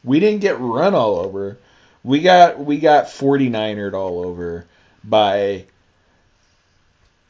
[0.03, 1.57] We didn't get run all over.
[2.03, 4.65] We got we got 49ered all over
[5.03, 5.65] by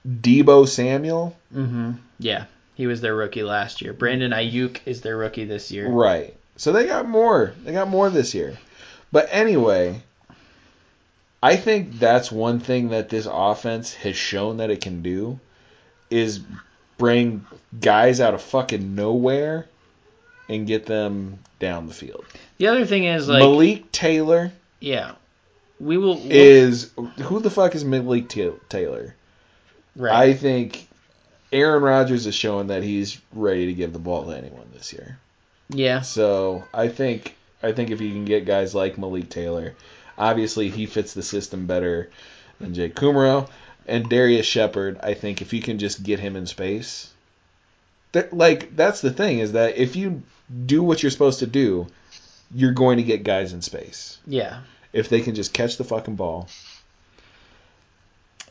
[0.05, 1.35] Deebo Samuel.
[1.53, 1.91] Mm-hmm.
[2.19, 3.93] Yeah, he was their rookie last year.
[3.93, 5.87] Brandon Aiyuk is their rookie this year.
[5.87, 6.35] Right.
[6.57, 7.53] So they got more.
[7.63, 8.57] They got more this year.
[9.11, 10.01] But anyway,
[11.43, 15.39] I think that's one thing that this offense has shown that it can do
[16.09, 16.41] is
[16.97, 17.45] bring
[17.79, 19.67] guys out of fucking nowhere
[20.49, 22.25] and get them down the field.
[22.57, 25.13] The other thing is like, Malik Taylor yeah,
[25.79, 26.15] we will.
[26.15, 28.29] we'll- is who the fuck is Malik
[28.69, 29.15] Taylor?
[29.95, 30.13] right.
[30.13, 30.87] I think
[31.51, 35.17] Aaron Rodgers is showing that he's ready to give the ball to anyone this year.
[35.69, 39.73] yeah, So I think I think if you can get guys like Malik Taylor,
[40.17, 42.09] obviously he fits the system better
[42.59, 43.49] than Jake Kumerow
[43.87, 44.99] and Darrius Shepherd.
[45.01, 47.13] I think if you can just get him in space,
[48.11, 50.23] that like that's the thing is that if you
[50.65, 51.87] do what you're supposed to do,
[52.53, 54.61] you're going to get guys in space yeah,
[54.93, 56.47] if they can just catch the fucking ball.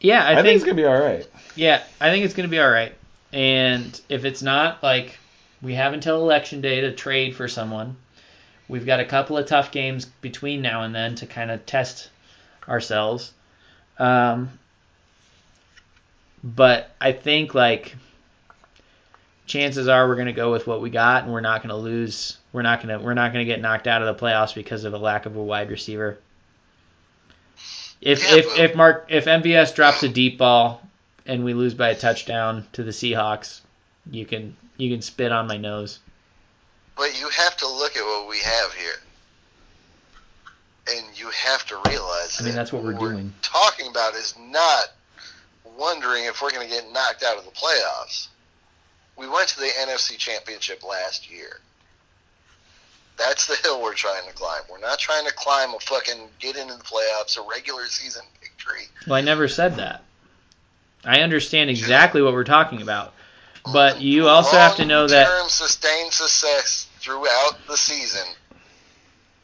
[0.00, 0.24] yeah.
[0.24, 1.26] I, I, think, think, it's gonna be all right.
[1.56, 2.94] yeah, I think it's gonna be all right.
[3.32, 5.18] And if it's not, like,
[5.60, 7.96] we have until election day to trade for someone.
[8.68, 12.10] We've got a couple of tough games between now and then to kind of test
[12.68, 13.32] ourselves.
[13.98, 14.58] Um,
[16.44, 17.96] but I think like
[19.46, 21.76] chances are we're going to go with what we got and we're not going to
[21.76, 22.36] lose.
[22.52, 24.84] We're not going to we're not going to get knocked out of the playoffs because
[24.84, 26.18] of a lack of a wide receiver.
[28.02, 30.86] If Yeah, if if Mark if MVS drops a deep ball
[31.24, 33.62] and we lose by a touchdown to the Seahawks,
[34.10, 36.00] you can you can spit on my nose.
[36.96, 38.92] But you have to look at what we have here.
[40.86, 43.32] And you have to realize I mean, that that's what we're we're doing.
[43.40, 44.92] talking about is not
[45.78, 48.28] wondering if we're going to get knocked out of the playoffs.
[49.16, 51.60] We went to the NFC Championship last year.
[53.16, 54.62] That's the hill we're trying to climb.
[54.68, 58.88] We're not trying to climb a fucking get into the playoffs, a regular season victory.
[59.06, 60.02] Well, I never said that.
[61.04, 63.14] I understand exactly what we're talking about.
[63.72, 68.26] But you also have to know that Long-term sustained success throughout the season.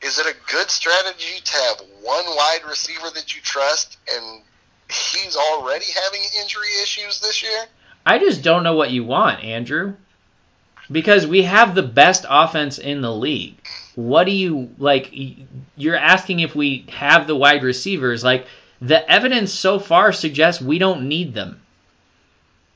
[0.03, 4.43] Is it a good strategy to have one wide receiver that you trust and
[4.91, 7.67] he's already having injury issues this year?
[8.05, 9.95] I just don't know what you want, Andrew.
[10.91, 13.57] Because we have the best offense in the league.
[13.95, 15.13] What do you like
[15.77, 18.47] you're asking if we have the wide receivers like
[18.81, 21.61] the evidence so far suggests we don't need them.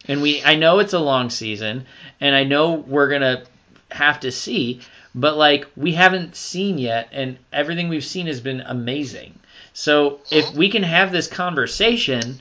[0.07, 1.87] And we I know it's a long season
[2.21, 3.45] and I know we're going to
[3.91, 4.81] have to see,
[5.15, 9.39] but like we haven't seen yet and everything we've seen has been amazing.
[9.75, 10.55] So if uh-huh.
[10.57, 12.41] we can have this conversation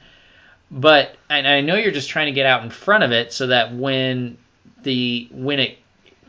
[0.74, 3.48] but and I know you're just trying to get out in front of it so
[3.48, 4.38] that when
[4.82, 5.78] the when it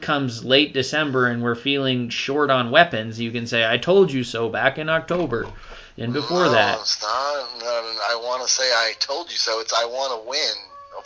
[0.03, 4.23] comes late December and we're feeling short on weapons, you can say I told you
[4.23, 5.47] so back in October
[5.97, 6.79] and before no, that.
[6.81, 9.61] It's not, I want to say I told you so.
[9.61, 10.55] It's I want to win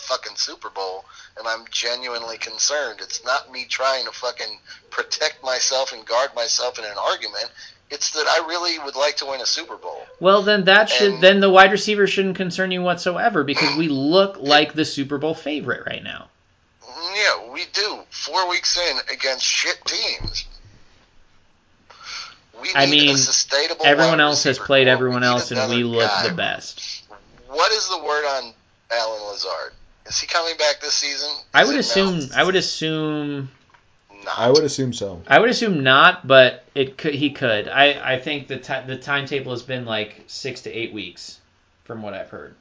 [0.00, 1.04] fucking Super Bowl,
[1.38, 3.00] and I'm genuinely concerned.
[3.02, 4.58] It's not me trying to fucking
[4.90, 7.50] protect myself and guard myself in an argument.
[7.90, 10.06] It's that I really would like to win a Super Bowl.
[10.20, 13.88] Well, then that should And- then the wide receiver shouldn't concern you whatsoever because we
[13.88, 16.28] look like the Super Bowl favorite right now.
[17.14, 18.00] Yeah, we do.
[18.11, 20.44] Four weeks in against shit teams.
[22.74, 26.28] I mean, a sustainable Everyone else has played everyone else and we look guy.
[26.28, 27.04] the best.
[27.48, 28.52] What is the word on
[28.90, 29.72] Allen Lazard?
[30.09, 31.29] Is he coming back this season?
[31.53, 32.27] I would assume no?
[32.35, 33.51] I would assume
[34.25, 34.38] Not.
[34.38, 35.23] I would assume so.
[35.27, 37.68] I would assume not, but it could he could.
[37.68, 41.38] I, I think the ti the timetable has been like six to eight weeks,
[41.85, 42.55] from what I've heard.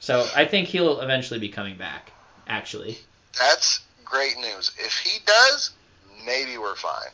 [0.00, 2.10] So I think he'll eventually be coming back.
[2.46, 2.98] Actually,
[3.38, 4.72] That's great news.
[4.78, 5.72] If he does,
[6.24, 7.10] maybe we're fine.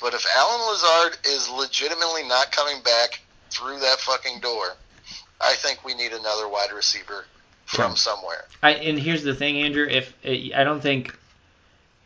[0.00, 4.74] But if Allen Lazard is legitimately not coming back through that fucking door,
[5.40, 7.26] I think we need another wide receiver
[7.72, 8.44] from somewhere.
[8.62, 9.86] I and here's the thing, Andrew.
[9.88, 11.16] If I don't think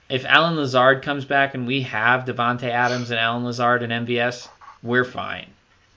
[0.08, 4.48] if Allen Lazard comes back and we have Davante Adams and Allen Lazard and MVS,
[4.82, 5.46] we're fine.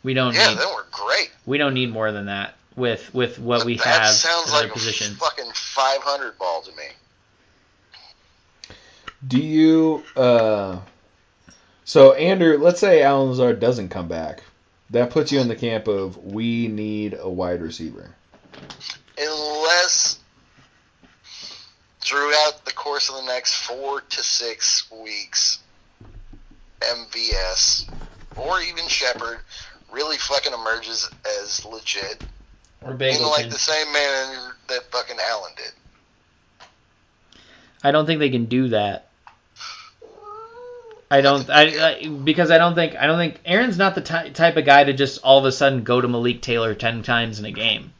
[0.03, 1.31] We don't Yeah, need then we're great.
[1.45, 4.71] we don't need more than that with with what But we that have sounds like
[4.71, 6.83] other a fucking 500 ball to me.
[9.27, 10.79] Do you uh
[11.85, 14.43] so Andrew, let's say Allen Lazard doesn't come back.
[14.91, 18.09] That puts you in the camp of we need a wide receiver.
[19.19, 20.19] Unless
[22.01, 25.59] throughout the course of the next four to six weeks,
[26.79, 27.89] MVS
[28.37, 29.39] or even Shepherd
[29.91, 31.09] really fucking emerges
[31.41, 32.23] as legit
[32.81, 36.67] Or in like the same manner that fucking Allen did.
[37.83, 39.09] I don't think they can do that.
[41.11, 41.49] I don't.
[41.49, 41.63] I,
[42.03, 44.83] I because I don't think I don't think Aaron's not the ty- type of guy
[44.83, 47.93] to just all of a sudden go to Malik Taylor ten times in a game.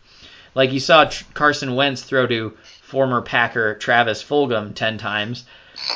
[0.55, 5.45] Like you saw Tr- Carson Wentz throw to former Packer Travis Fulgham ten times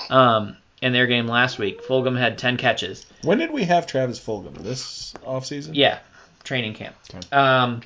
[0.10, 1.84] um, in their game last week.
[1.86, 3.06] Fulgham had ten catches.
[3.24, 4.54] When did we have Travis Fulgham?
[4.58, 5.72] This offseason?
[5.74, 5.99] Yeah,
[6.43, 6.95] training camp.
[7.14, 7.36] Okay.
[7.36, 7.82] Um,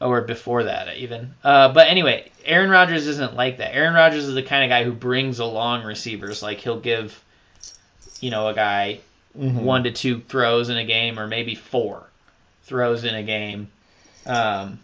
[0.00, 1.34] or before that even.
[1.42, 3.74] Uh, but anyway, Aaron Rodgers isn't like that.
[3.74, 6.42] Aaron Rodgers is the kind of guy who brings along receivers.
[6.42, 7.20] Like he'll give,
[8.20, 9.00] you know, a guy
[9.38, 9.62] Mhm.
[9.62, 12.02] one to two throws in a game, or maybe four
[12.64, 13.68] throws in a game.
[14.28, 14.80] Um,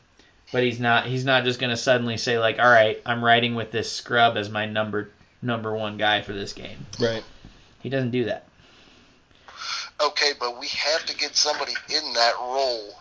[0.53, 1.07] but he's not.
[1.07, 4.37] He's not just going to suddenly say like, "All right, I'm riding with this scrub
[4.37, 5.11] as my number
[5.43, 7.25] number one guy for this game." Right.
[7.81, 8.47] He doesn't do that.
[10.01, 12.95] Okay, but we have to get somebody in that role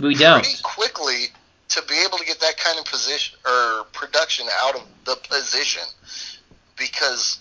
[0.00, 0.42] We don't.
[0.42, 1.26] pretty quickly
[1.68, 5.82] to be able to get that kind of position or production out of the position
[6.78, 7.38] because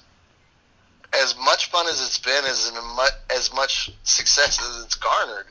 [1.14, 5.48] as much fun as it's been as mu- as much success as it's garnered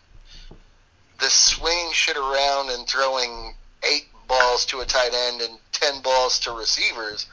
[1.23, 3.55] the swinging shit around and throwing
[3.85, 7.27] eight balls to a tight end and ten balls to receivers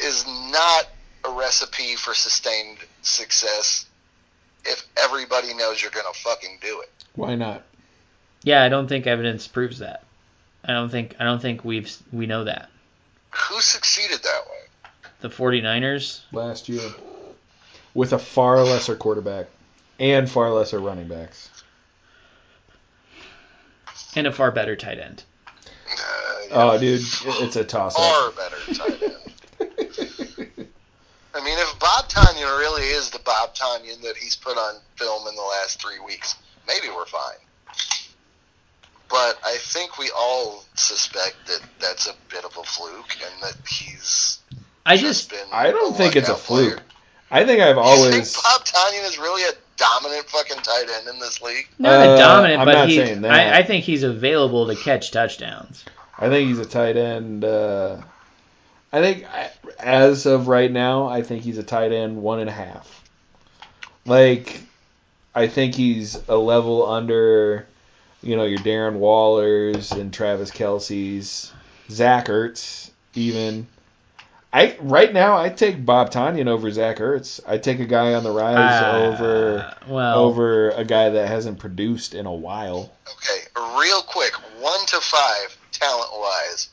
[0.00, 0.88] is not
[1.26, 3.86] a recipe for sustained success
[4.64, 7.62] if everybody knows you're gonna fucking do it Why not?
[8.42, 10.04] Yeah, I don't think evidence proves that.
[10.64, 12.70] I don't think I don't think we've we know that.
[13.30, 14.90] who succeeded that way
[15.20, 16.88] The 49ers, Last year.
[17.94, 19.46] With a far lesser quarterback
[19.98, 21.50] and far lesser running backs.
[24.16, 25.22] And a far better tight end.
[25.46, 25.52] Uh,
[26.48, 26.48] yeah.
[26.52, 29.12] Oh, dude, it's a toss far better tight end.
[31.34, 35.28] I mean, if Bob Tonyan really is the Bob Tonyan that he's put on film
[35.28, 36.34] in the last three weeks,
[36.66, 37.36] maybe we're fine.
[39.08, 43.56] But I think we all suspect that that's a bit of a fluke and that
[43.68, 44.38] he's
[44.84, 45.46] I just just been.
[45.52, 46.70] I don't think it's a lockout player.
[46.70, 46.82] fluke.
[47.30, 48.32] I think I've You always.
[48.32, 51.68] think Bob Tonyan is really a dominant fucking tight end in this league?
[51.78, 52.96] not Uh, a dominant, I'm but not he.
[52.96, 53.30] saying that.
[53.32, 55.84] I, I think he's available to catch touchdowns.
[56.18, 57.44] I think he's a tight end.
[57.44, 57.98] Uh,
[58.92, 62.48] I think I- as of right now, I think he's a tight end one and
[62.48, 63.02] a half.
[64.06, 64.60] Like,
[65.34, 67.66] I think he's a level under,
[68.22, 71.52] you know, your Darren Wallers and Travis Kelce's,
[71.90, 73.66] Zach Ertz, even.
[74.52, 77.40] I right now I take Bob Tonyan over Zach Ertz.
[77.46, 81.58] I take a guy on the rise Uh, over well, over a guy that hasn't
[81.58, 82.90] produced in a while.
[83.10, 83.42] Okay,
[83.78, 86.70] real quick, one to five, talent wise,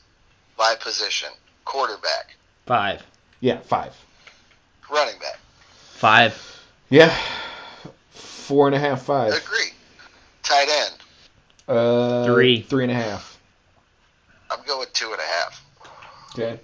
[0.56, 1.28] by position.
[1.64, 3.02] Quarterback, five,
[3.40, 3.94] Yeah, five.
[4.90, 5.38] running back.
[5.72, 6.60] five.
[6.90, 7.14] Yeah,
[8.10, 9.32] four and a half, five.
[9.32, 9.70] Agree.
[10.42, 10.94] Tight end,
[11.76, 12.60] Uh, Three.
[12.62, 13.38] three and a half.
[14.50, 15.64] I'm going two and a half.
[16.34, 16.60] Okay.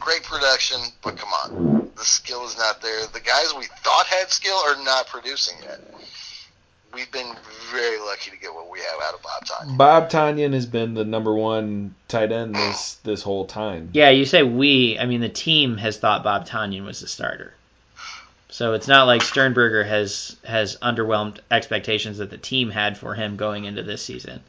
[0.00, 1.90] Great production, but come on.
[1.96, 3.06] The skill is not there.
[3.06, 5.80] The guys we thought had skill are not producing yet.
[6.92, 7.36] We've been
[7.70, 9.76] very lucky to get what we have out of Bob Tonyan.
[9.76, 13.90] Bob Tonyan has been the number one tight end this this whole time.
[13.92, 14.98] Yeah, you say we.
[14.98, 17.54] I mean, the team has thought Bob Tonyan was the starter.
[18.48, 23.36] So it's not like Sternberger has has underwhelmed expectations that the team had for him
[23.36, 24.40] going into this season.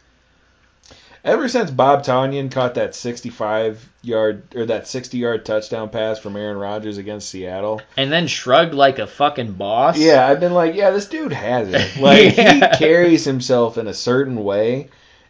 [1.24, 6.36] Ever since Bob Tonyan caught that 65 yard or that 60 yard touchdown pass from
[6.36, 10.00] Aaron Rodgers against Seattle, And then shrugged like a fucking boss.
[10.00, 11.96] yeah, I've been like, yeah, this dude has it.
[12.02, 12.72] Like Yeah.
[12.72, 14.90] he carries himself in a certain way,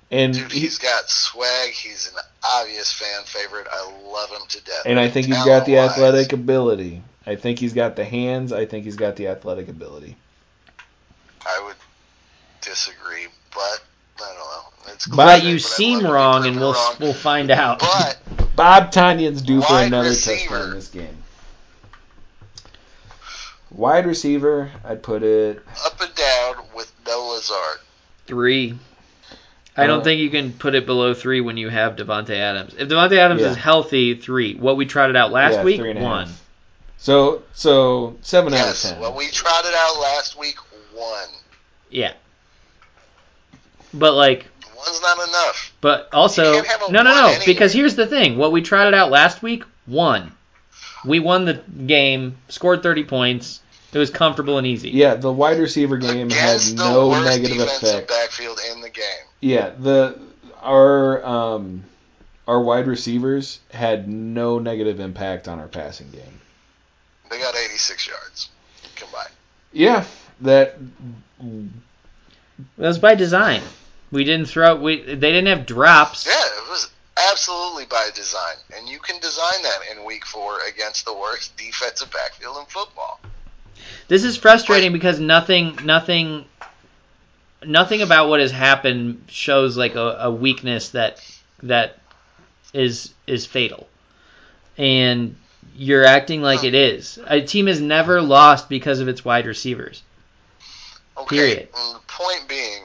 [0.09, 1.71] and Dude, he, he's got swag.
[1.71, 3.67] He's an obvious fan favorite.
[3.69, 4.83] I love him to death.
[4.85, 7.01] and I think he's got the athletic ability.
[7.27, 8.53] I think he's got the hands.
[8.53, 10.15] I think he's got the athletic ability.
[11.45, 11.75] I would
[12.61, 13.83] disagree, but
[14.17, 14.63] I don't know.
[15.05, 16.95] It's But But you seem love to be wrong, and we'll wrong.
[16.99, 17.79] we'll find out.
[17.79, 18.19] But
[18.55, 20.55] Bob Tonyan's due for Wide another receiver.
[20.57, 21.17] touchdown this game.
[23.71, 25.63] Wide receiver, I'd put it.
[25.85, 27.79] up and down with no Lazard.
[28.27, 28.77] Three.
[29.77, 32.73] I don't Uh, think you can put it below three when you have Davante Adams.
[32.77, 33.51] If Davante Adams Yeah.
[33.51, 34.55] is healthy, three.
[34.55, 36.11] What we trotted out last yeah, week, three and a half.
[36.11, 36.33] one.
[36.97, 39.01] So so seven Yes, out of ten.
[39.01, 40.57] what we trotted out last week,
[40.93, 41.29] one.
[41.89, 42.13] Yeah.
[43.93, 44.45] But like,
[44.85, 45.73] One's not enough.
[45.81, 47.27] but also You can't have a no, no, no.
[47.27, 47.43] anyway.
[47.45, 50.31] Because here's the thing: what we trotted out last week, one.
[51.05, 51.53] We won the
[51.87, 53.59] game, scored 30 points.
[53.93, 54.91] It was comfortable and easy.
[54.91, 58.07] yeah, the wide receiver game had Against the no worst negative defensive effect.
[58.07, 59.03] backfield in the game.
[59.41, 60.17] Yeah, the
[60.61, 61.83] our um
[62.47, 66.39] our wide receivers had no negative impact on our passing game.
[67.29, 68.49] They got 86 yards
[68.95, 69.29] combined.
[69.73, 70.05] Yeah,
[70.41, 70.77] that
[71.39, 71.67] That
[72.77, 73.61] was by design.
[74.11, 74.75] We didn't throw.
[74.75, 76.25] We they didn't have drops.
[76.25, 76.91] Yeah, it was
[77.31, 82.11] absolutely by design, and you can design that in Week Four against the worst defensive
[82.11, 83.19] backfield in football.
[84.07, 86.45] This is frustrating because nothing, nothing,
[87.65, 91.21] nothing about what has happened shows like a, a weakness that
[91.63, 91.97] that
[92.73, 93.87] is is fatal,
[94.77, 95.35] and
[95.75, 97.17] you're acting like it is.
[97.27, 100.03] A team has never lost because of its wide receivers.
[101.17, 101.69] Okay, Period.
[101.75, 102.83] and the point being,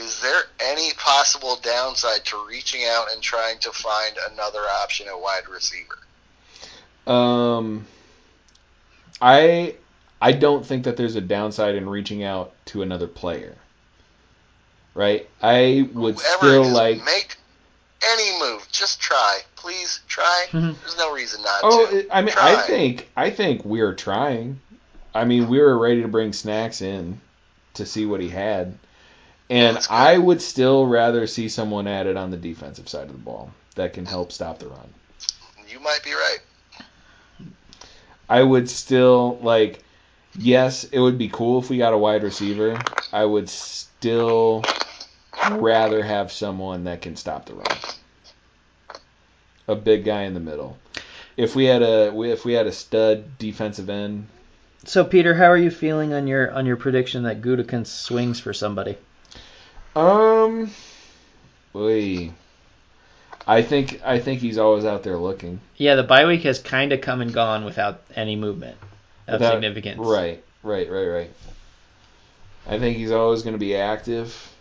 [0.00, 5.20] is there any possible downside to reaching out and trying to find another option at
[5.20, 5.98] wide receiver?
[7.06, 7.86] um
[9.20, 9.74] I
[10.20, 13.56] I don't think that there's a downside in reaching out to another player.
[14.94, 15.28] Right?
[15.42, 17.36] I would Whoever still like make
[18.02, 18.66] any move.
[18.70, 20.46] Just try, please try.
[20.50, 20.78] Mhm.
[20.80, 22.06] There's no reason not Oh, to.
[22.10, 24.60] I mean, I think I think we are trying.
[25.14, 27.20] I mean, we were ready to bring Snacks in
[27.74, 28.78] to see what he had,
[29.50, 33.50] and I would still rather see someone added on the defensive side of the ball
[33.74, 34.88] that can help stop the run.
[35.68, 36.38] You might be right.
[38.28, 39.82] I would still like.
[40.38, 42.80] Yes, it would be cool if we got a wide receiver.
[43.12, 44.62] I would still
[45.50, 47.78] rather have someone that can stop the run.
[49.66, 50.78] A big guy in the middle.
[51.36, 54.28] If we had a if we had a stud defensive end,
[54.84, 58.52] So Peter, how are you feeling on your on your prediction that Gutekunst swings for
[58.52, 58.96] somebody?
[59.96, 60.70] Um,
[61.72, 62.30] boy,
[63.46, 65.60] I think I think he's always out there looking.
[65.76, 68.76] Yeah, the bye week has kind of come and gone without any movement
[69.26, 69.98] of Without- significance.
[70.00, 71.30] Right, right, right, right.
[72.68, 74.52] I think he's always going to be active.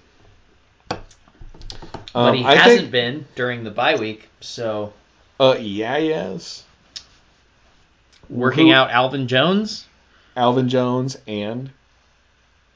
[0.89, 0.99] But
[2.34, 4.93] he Um, I hasn't think, been during the bye week, so
[5.39, 6.63] Uh, yeah, yes.
[8.30, 9.86] working Who- out Alvin Jones.
[10.36, 11.69] Alvin Jones and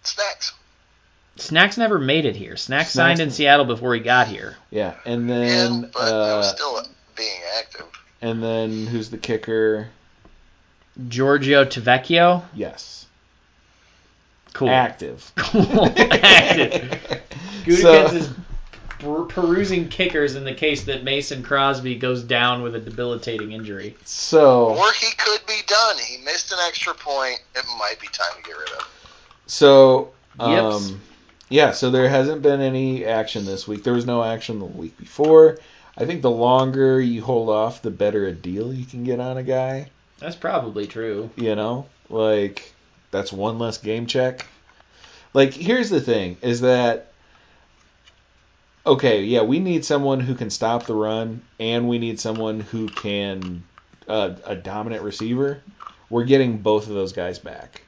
[0.04, 0.54] Snacks.
[1.36, 2.56] Snacks never made it here.
[2.56, 4.56] Snacks, Snacks- signed in Seattle before he got here.
[4.70, 6.82] yeah, and Yeah, then but it was uh, still
[7.16, 7.86] being active.
[8.22, 9.88] and then who's the kicker?
[11.08, 12.44] Giorgio Tavecchio.
[12.54, 13.08] Yes,
[14.54, 14.70] Cool.
[14.70, 15.32] active.
[15.38, 15.86] Cool.
[15.98, 17.00] Active.
[17.66, 18.30] Gutekunst So- is
[19.30, 23.98] perusing kickers in the case that Mason Crosby goes down with a debilitating injury.
[24.06, 25.98] So Or he could be done.
[25.98, 27.42] He missed an extra point.
[27.56, 28.86] It might be time to get rid of him.
[29.48, 30.90] So, Yips.
[30.90, 31.02] um,
[31.54, 33.84] yeah, so there hasn't been any action this week.
[33.84, 35.60] There was no action the week before.
[35.95, 39.38] I think the longer you hold off, the better a deal you can get on
[39.38, 39.91] a guy.
[40.18, 41.30] That's probably true.
[41.36, 42.74] You know, like
[43.12, 44.47] that's one less game check.
[45.36, 47.12] Like, here's the thing: is that
[48.84, 49.22] okay?
[49.22, 53.64] Yeah, we need someone who can stop the run, and we need someone who can
[54.08, 55.62] uh, a dominant receiver.
[56.10, 57.84] We're getting both of those guys back,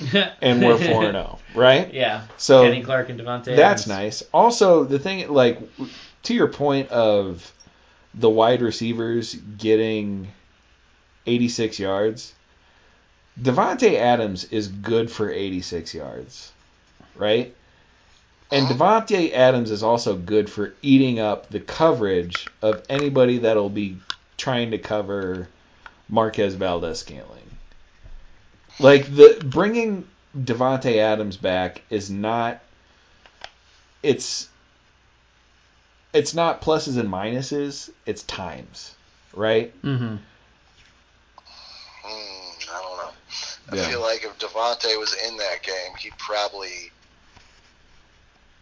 [0.42, 1.92] and we're four and zero, right?
[1.98, 2.26] Yeah.
[2.36, 3.56] So Kenny Clark and Davante.
[3.56, 3.86] that's Adams.
[3.88, 4.22] nice.
[4.32, 5.58] Also, the thing, like,
[6.24, 7.52] to your point of
[8.14, 10.28] the wide receivers getting
[11.26, 12.34] 86 yards,
[13.40, 16.52] Davante Adams is good for 86 yards,
[17.14, 17.54] right?
[18.50, 23.98] And Davante Adams is also good for eating up the coverage of anybody that'll be
[24.38, 25.48] trying to cover
[26.08, 27.57] Marquez Valdes-Scantling.
[28.80, 30.06] Like the bringing
[30.36, 32.60] Davante Adams back is not
[34.02, 34.48] it's
[36.12, 38.94] it's not pluses and minuses, it's times,
[39.34, 39.72] right?
[39.82, 40.16] Mm-hmm.
[42.02, 43.10] Hmm, I don't know.
[43.72, 43.88] I Yeah.
[43.88, 46.90] feel like if Davante was in that game, he'd probably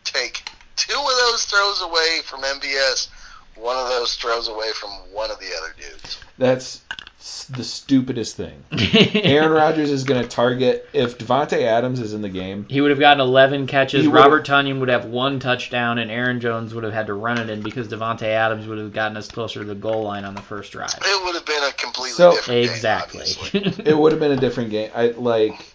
[0.05, 0.43] take
[0.77, 3.09] two of those throws away from MVS,
[3.57, 6.19] one of those throws away from one of the other dudes.
[6.39, 6.81] That's s-
[7.19, 8.63] the stupidest thing.
[9.15, 12.67] Aaron Rodgers is going to target if Davante Adams is in the game.
[12.69, 14.07] He would have gotten 11 catches.
[14.07, 17.49] Robert Tonyan would have one touchdown, and Aaron Jones would have had to run it
[17.51, 20.43] in because Davante Adams would have gotten us closer to the goal line on the
[20.43, 20.95] first drive.
[21.03, 22.71] It would have been a completely So- different game.
[22.75, 23.27] Exactly.
[23.87, 24.91] It would have been a different game.
[24.95, 25.75] I like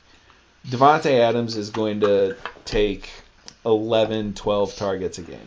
[0.67, 3.09] Davante Adams is going to take
[3.65, 5.39] 11, 12 targets a game.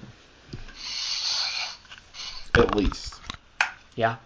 [2.56, 3.14] At least,
[3.96, 4.16] yeah.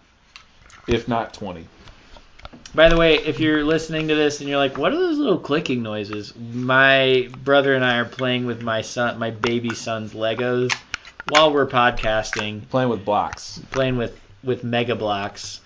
[0.89, 1.65] If not 20.
[2.73, 5.39] By the way, if you're listening to this and you're like, "What are those little
[5.39, 10.71] clicking noises?" My brother and I are playing with my son, my baby son's Legos,
[11.25, 13.59] while we're podcasting, Playing with blocks.
[13.71, 15.61] playing with with Mega Blocks.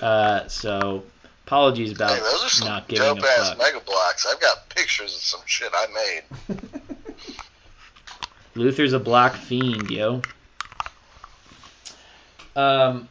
[0.00, 1.02] Uh, so
[1.46, 3.58] apologies about Hey, those are some not giving dope a ass fuck.
[3.58, 4.26] mega blocks.
[4.26, 6.58] I've got pictures of some shit I made.
[8.54, 10.20] Luther's a block fiend, yo.
[12.56, 13.08] Um,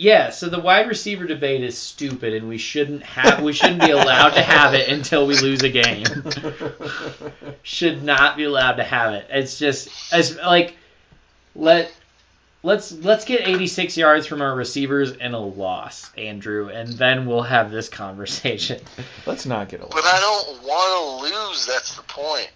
[0.00, 3.90] yeah, so the wide receiver debate is stupid, and we shouldn't have we shouldn't be
[3.90, 6.06] allowed to have it until we lose a game.
[7.62, 9.26] Should not be allowed to have it.
[9.28, 10.74] It's just as like
[11.54, 11.92] let
[12.62, 17.42] let's let's get 86 yards from our receivers and a loss, Andrew, and then we'll
[17.42, 18.80] have this conversation.
[19.26, 21.66] Let's not get a But I don't want to lose.
[21.66, 22.50] That's the point.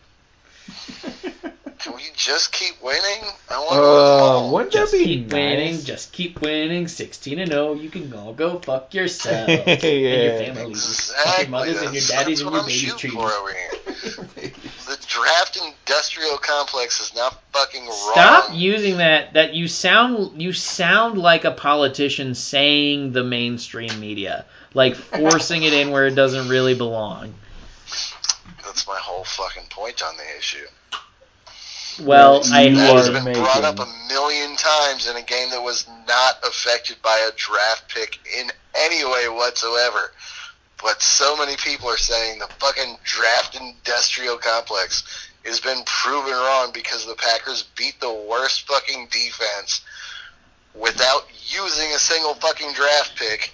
[1.79, 3.25] Can we just keep winning?
[3.51, 4.53] I want to win Uh, all.
[4.53, 6.89] wouldn't that Just be keep winning, just keep winning.
[6.89, 9.73] 16 and 0, you can all go fuck yourselves Yeah.
[9.75, 11.43] and your families, Exactly.
[11.43, 13.13] your mothers and your That's- daddies and what your I'm baby shooting trees.
[13.13, 14.53] for over here.
[14.87, 18.11] The draft industrial complex is not fucking wrong.
[18.13, 19.33] Stop using that.
[19.33, 24.45] That you sound you sound like a politician saying the mainstream media,
[24.75, 27.35] like forcing it in where it doesn't really belong.
[28.63, 30.67] That's my whole fucking point on the issue.
[32.01, 35.23] Well, Yeah, I you That has been making- brought up a million times in a
[35.23, 40.13] game that was not affected by a draft pick in any way whatsoever.
[40.83, 45.05] But so many people are saying the fucking draft industrial complex
[45.45, 49.83] has been proven wrong because the Packers beat the worst fucking defense
[50.75, 53.53] without using a single fucking draft pick.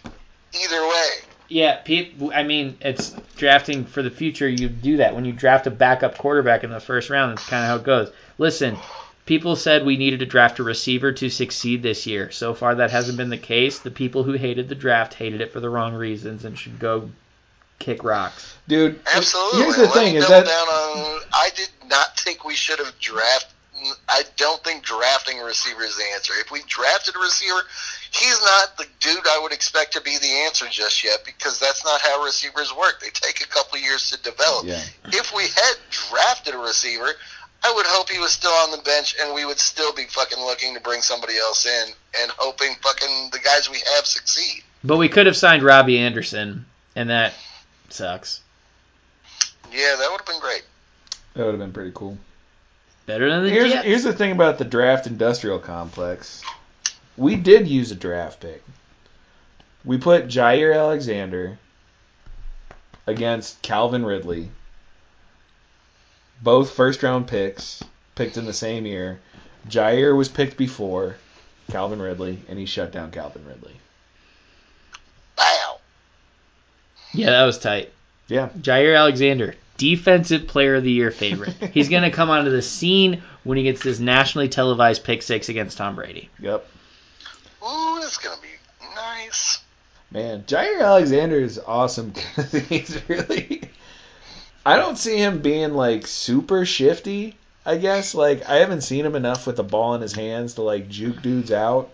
[0.52, 1.10] Either way.
[1.48, 4.48] Yeah, peop I mean, it's drafting for the future.
[4.48, 7.36] You do that when you draft a backup quarterback in the first round.
[7.36, 8.12] That's kind of how it goes.
[8.40, 8.78] Listen,
[9.26, 12.30] people said we needed to draft a receiver to succeed this year.
[12.30, 13.80] So far, that hasn't been the case.
[13.80, 17.10] The people who hated the draft hated it for the wrong reasons and should go
[17.78, 18.56] kick rocks.
[18.66, 19.60] Dude, Absolutely.
[19.60, 21.20] here's the Let thing is that down on.
[21.34, 23.50] I did not think we should have drafted.
[24.08, 26.32] I don't think drafting a receiver is the answer.
[26.40, 27.60] If we drafted a receiver,
[28.12, 31.84] he's not the dude I would expect to be the answer just yet because that's
[31.84, 33.00] not how receivers work.
[33.00, 34.66] They take a couple years to develop.
[34.66, 34.80] Yeah.
[35.06, 37.12] If we had drafted a receiver,
[37.62, 40.38] I would hope he was still on the bench and we would still be fucking
[40.38, 41.88] looking to bring somebody else in
[42.22, 44.62] and hoping fucking the guys we have succeed.
[44.82, 46.64] But we could have signed Robbie Anderson,
[46.96, 47.34] and that
[47.90, 48.40] sucks.
[49.70, 50.62] Yeah, that would have been great.
[51.34, 52.16] that would have been pretty cool.
[53.06, 53.84] Better than the Here's Jets.
[53.86, 56.42] here's the thing about the draft industrial complex.
[57.16, 58.62] We did use a draft pick.
[59.84, 61.58] We put Jaire Alexander
[63.06, 64.50] against Calvin Ridley.
[66.42, 67.82] Both first round picks,
[68.14, 69.20] picked in the same year.
[69.68, 71.16] Jaire was picked before
[71.70, 73.74] Calvin Ridley, and he shut down Calvin Ridley.
[75.36, 75.78] Wow.
[77.12, 77.92] yeah, that was tight.
[78.28, 78.48] Yeah.
[78.60, 81.54] Jaire Alexander, defensive player of the year favorite.
[81.72, 85.48] He's going to come onto the scene when he gets this nationally televised pick six
[85.48, 86.28] against Tom Brady.
[86.38, 86.66] Yep.
[87.62, 88.48] Ooh, that's gonna be
[88.94, 89.62] nice.
[90.10, 92.12] Man, Jaire Alexander is awesome.
[92.68, 93.62] He's really.
[94.64, 97.36] I don't see him being like super shifty.
[97.64, 100.62] I guess like I haven't seen him enough with the ball in his hands to
[100.62, 101.92] like juke dudes out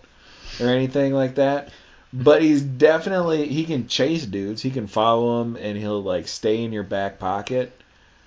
[0.61, 1.71] or anything like that.
[2.13, 4.63] But he's definitely he can chase dudes.
[4.63, 7.73] He can follow them and he'll like stay in your back pocket,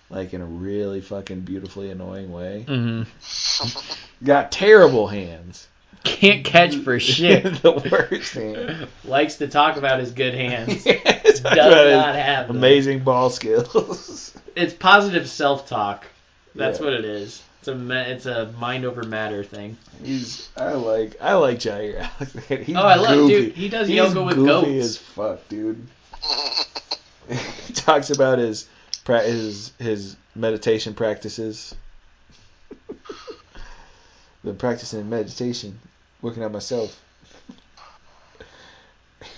[0.10, 2.66] like in a really fucking beautifully annoying way.
[2.68, 4.26] Mm-hmm.
[4.26, 5.69] Got terrible hands.
[6.04, 7.44] Can't catch for shit.
[7.62, 8.88] the worst hand.
[9.04, 10.84] Likes to talk about his good hands.
[10.84, 12.58] Does Does not have them.
[12.58, 14.34] amazing ball skills.
[14.56, 16.06] It's positive self-talk.
[16.56, 16.86] That's Yeah.
[16.86, 17.42] what it is.
[17.60, 19.78] It's a it's a mind over matter thing.
[20.04, 22.64] He's I like I like Jaire Alexander.
[22.64, 23.46] He's Oh, I love goofy.
[23.46, 23.54] dude.
[23.56, 24.48] He does He's yoga with goofy
[24.80, 24.86] goats.
[24.86, 25.88] as fuck, dude.
[27.30, 28.68] he talks about his
[29.06, 31.74] his his meditation practices.
[34.44, 35.80] Been practicing meditation,
[36.22, 37.00] working on myself.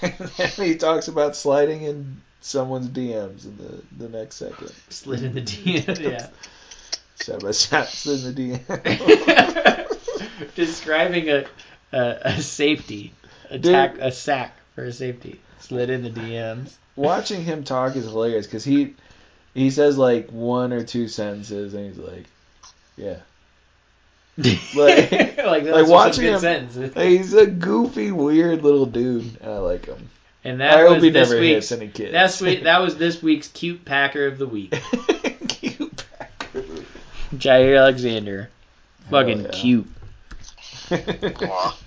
[0.01, 4.71] and then he talks about sliding in someone's DMs in the, the next second.
[4.89, 6.27] Slid in the DMs, Yeah.
[7.15, 10.55] Side by side in the DM.
[10.55, 11.45] Describing a,
[11.91, 13.13] a a safety
[13.51, 15.39] attack a sack for a safety.
[15.59, 16.73] Slid in the DMs.
[16.95, 18.95] watching him talk is hilarious because he
[19.53, 22.25] he says like one or two sentences and he's like,
[22.97, 23.17] yeah,
[24.37, 26.95] like, Like- like, that's like watching watching good him- sentences.
[26.95, 29.37] Like, he's a goofy, weird little dude.
[29.41, 30.09] and I like him.
[30.43, 31.69] And that I was hope he this never week's.
[31.69, 32.11] hits any kids.
[32.11, 34.71] That's we, that was this week's cute Packer of the week.
[35.47, 36.03] cute.
[36.17, 36.63] Packer.
[37.35, 38.49] Jaire Alexander,
[39.09, 39.49] fucking yeah.
[39.51, 39.87] cute.
[40.91, 41.77] Aw,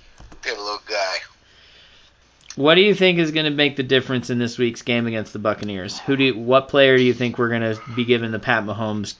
[0.42, 1.16] good little guy.
[2.56, 5.32] What do you think is going to make the difference in this week's game against
[5.32, 5.98] the Buccaneers?
[6.00, 8.62] Who do you, what player do you think we're going to be giving the Pat
[8.64, 9.16] Mahomes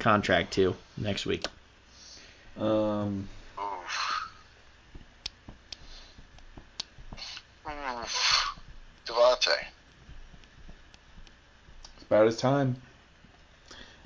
[0.00, 1.46] contract to next week?
[2.56, 3.28] Um,
[3.58, 4.30] Oof.
[7.66, 8.58] Oof.
[9.06, 9.64] Davante.
[11.94, 12.76] it's about his time.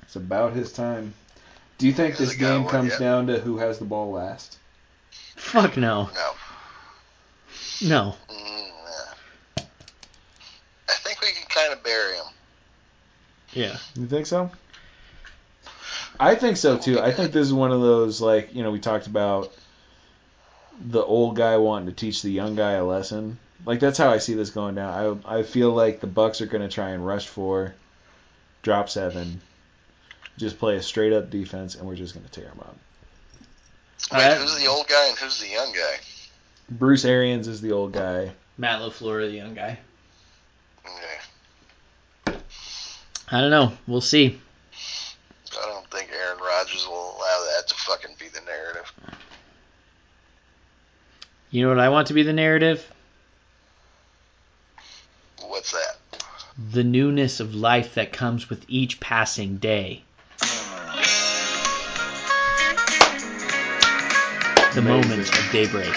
[0.03, 1.13] It's about his time.
[1.77, 2.99] Do you think this game one comes yet.
[2.99, 4.57] down to who has the ball last?
[5.35, 6.09] Fuck no.
[6.13, 6.31] No.
[7.87, 8.15] No.
[8.29, 9.63] Mm, nah.
[10.89, 12.25] I think we can kind of bury him.
[13.53, 13.77] Yeah.
[13.95, 14.49] You think so?
[16.19, 16.99] I think so too.
[16.99, 19.53] I think this is one of those like you know we talked about
[20.79, 23.37] the old guy wanting to teach the young guy a lesson.
[23.65, 25.21] Like that's how I see this going down.
[25.27, 27.73] I I feel like the Bucks are going to try and rush four,
[28.61, 29.41] drop seven,
[30.37, 32.75] just play a straight up defense, and we're just going to tear them up.
[34.13, 35.97] Wait, I- who's the old guy and who's the young guy?
[36.69, 38.31] Bruce Arians is the old guy.
[38.57, 39.79] Matt LaFleur, the young guy.
[40.85, 42.37] Okay.
[43.29, 43.73] I don't know.
[43.87, 44.39] We'll see.
[44.73, 48.91] I don't think Aaron Rodgers will allow that to fucking be the narrative.
[51.49, 52.85] You know what I want to be the narrative?
[55.47, 55.95] What's that?
[56.73, 60.03] The newness of life that comes with each passing day.
[64.73, 64.83] The Amazing.
[64.83, 65.87] moments of daybreak.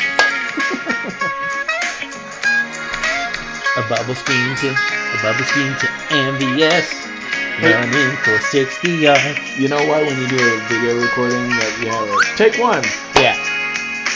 [3.77, 7.20] a bubble screen to a bubble screen to MVS.
[7.63, 9.59] Running for 60 yards.
[9.59, 12.83] You know why when you do a video recording that you have a take one.
[13.21, 13.37] Yeah.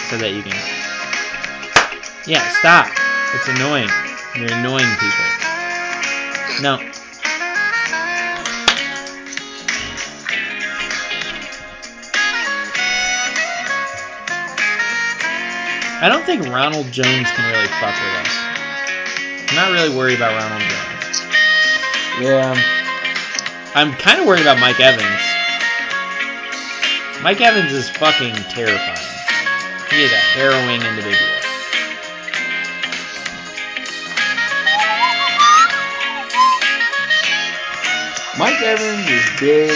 [0.09, 0.57] So that you can.
[2.27, 2.89] Yeah, stop.
[3.35, 3.91] It's annoying.
[4.35, 5.29] You're annoying people.
[6.63, 6.81] No.
[16.01, 18.33] I don't think Ronald Jones can really fuck with us.
[19.51, 21.21] I'm not really worried about Ronald Jones.
[22.23, 22.84] Yeah.
[23.75, 25.21] I'm kind of worried about Mike Evans.
[27.23, 29.11] Mike Evans is fucking terrifying.
[29.91, 31.31] He is a harrowing individual.
[38.39, 39.71] Mike Evans is big.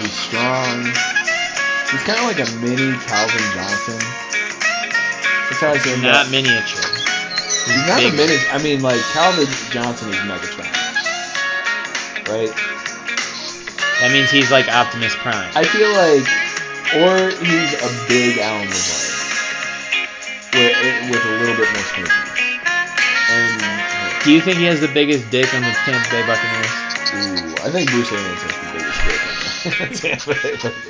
[0.00, 0.80] He's strong.
[1.92, 4.00] He's kind of like a mini Calvin Johnson.
[5.46, 6.30] That's how I say Not that.
[6.30, 6.88] miniature.
[7.68, 8.16] He's not a bigger.
[8.16, 8.38] mini.
[8.50, 10.72] I mean, like Calvin Johnson is Megatron,
[12.32, 12.50] right?
[14.00, 15.50] That means he's like Optimus Prime.
[15.56, 16.28] I feel like,
[17.00, 19.08] or he's a big Allen Lazard,
[20.52, 22.40] with, with a little bit more smoothness.
[23.32, 23.56] And
[24.24, 26.72] Do you think he has the biggest dick on the Tampa Bay Buccaneers?
[27.16, 29.20] ooh, I think Bruce Arians has the biggest dick.
[29.80, 30.84] on the Tampa Bay Buccaneers.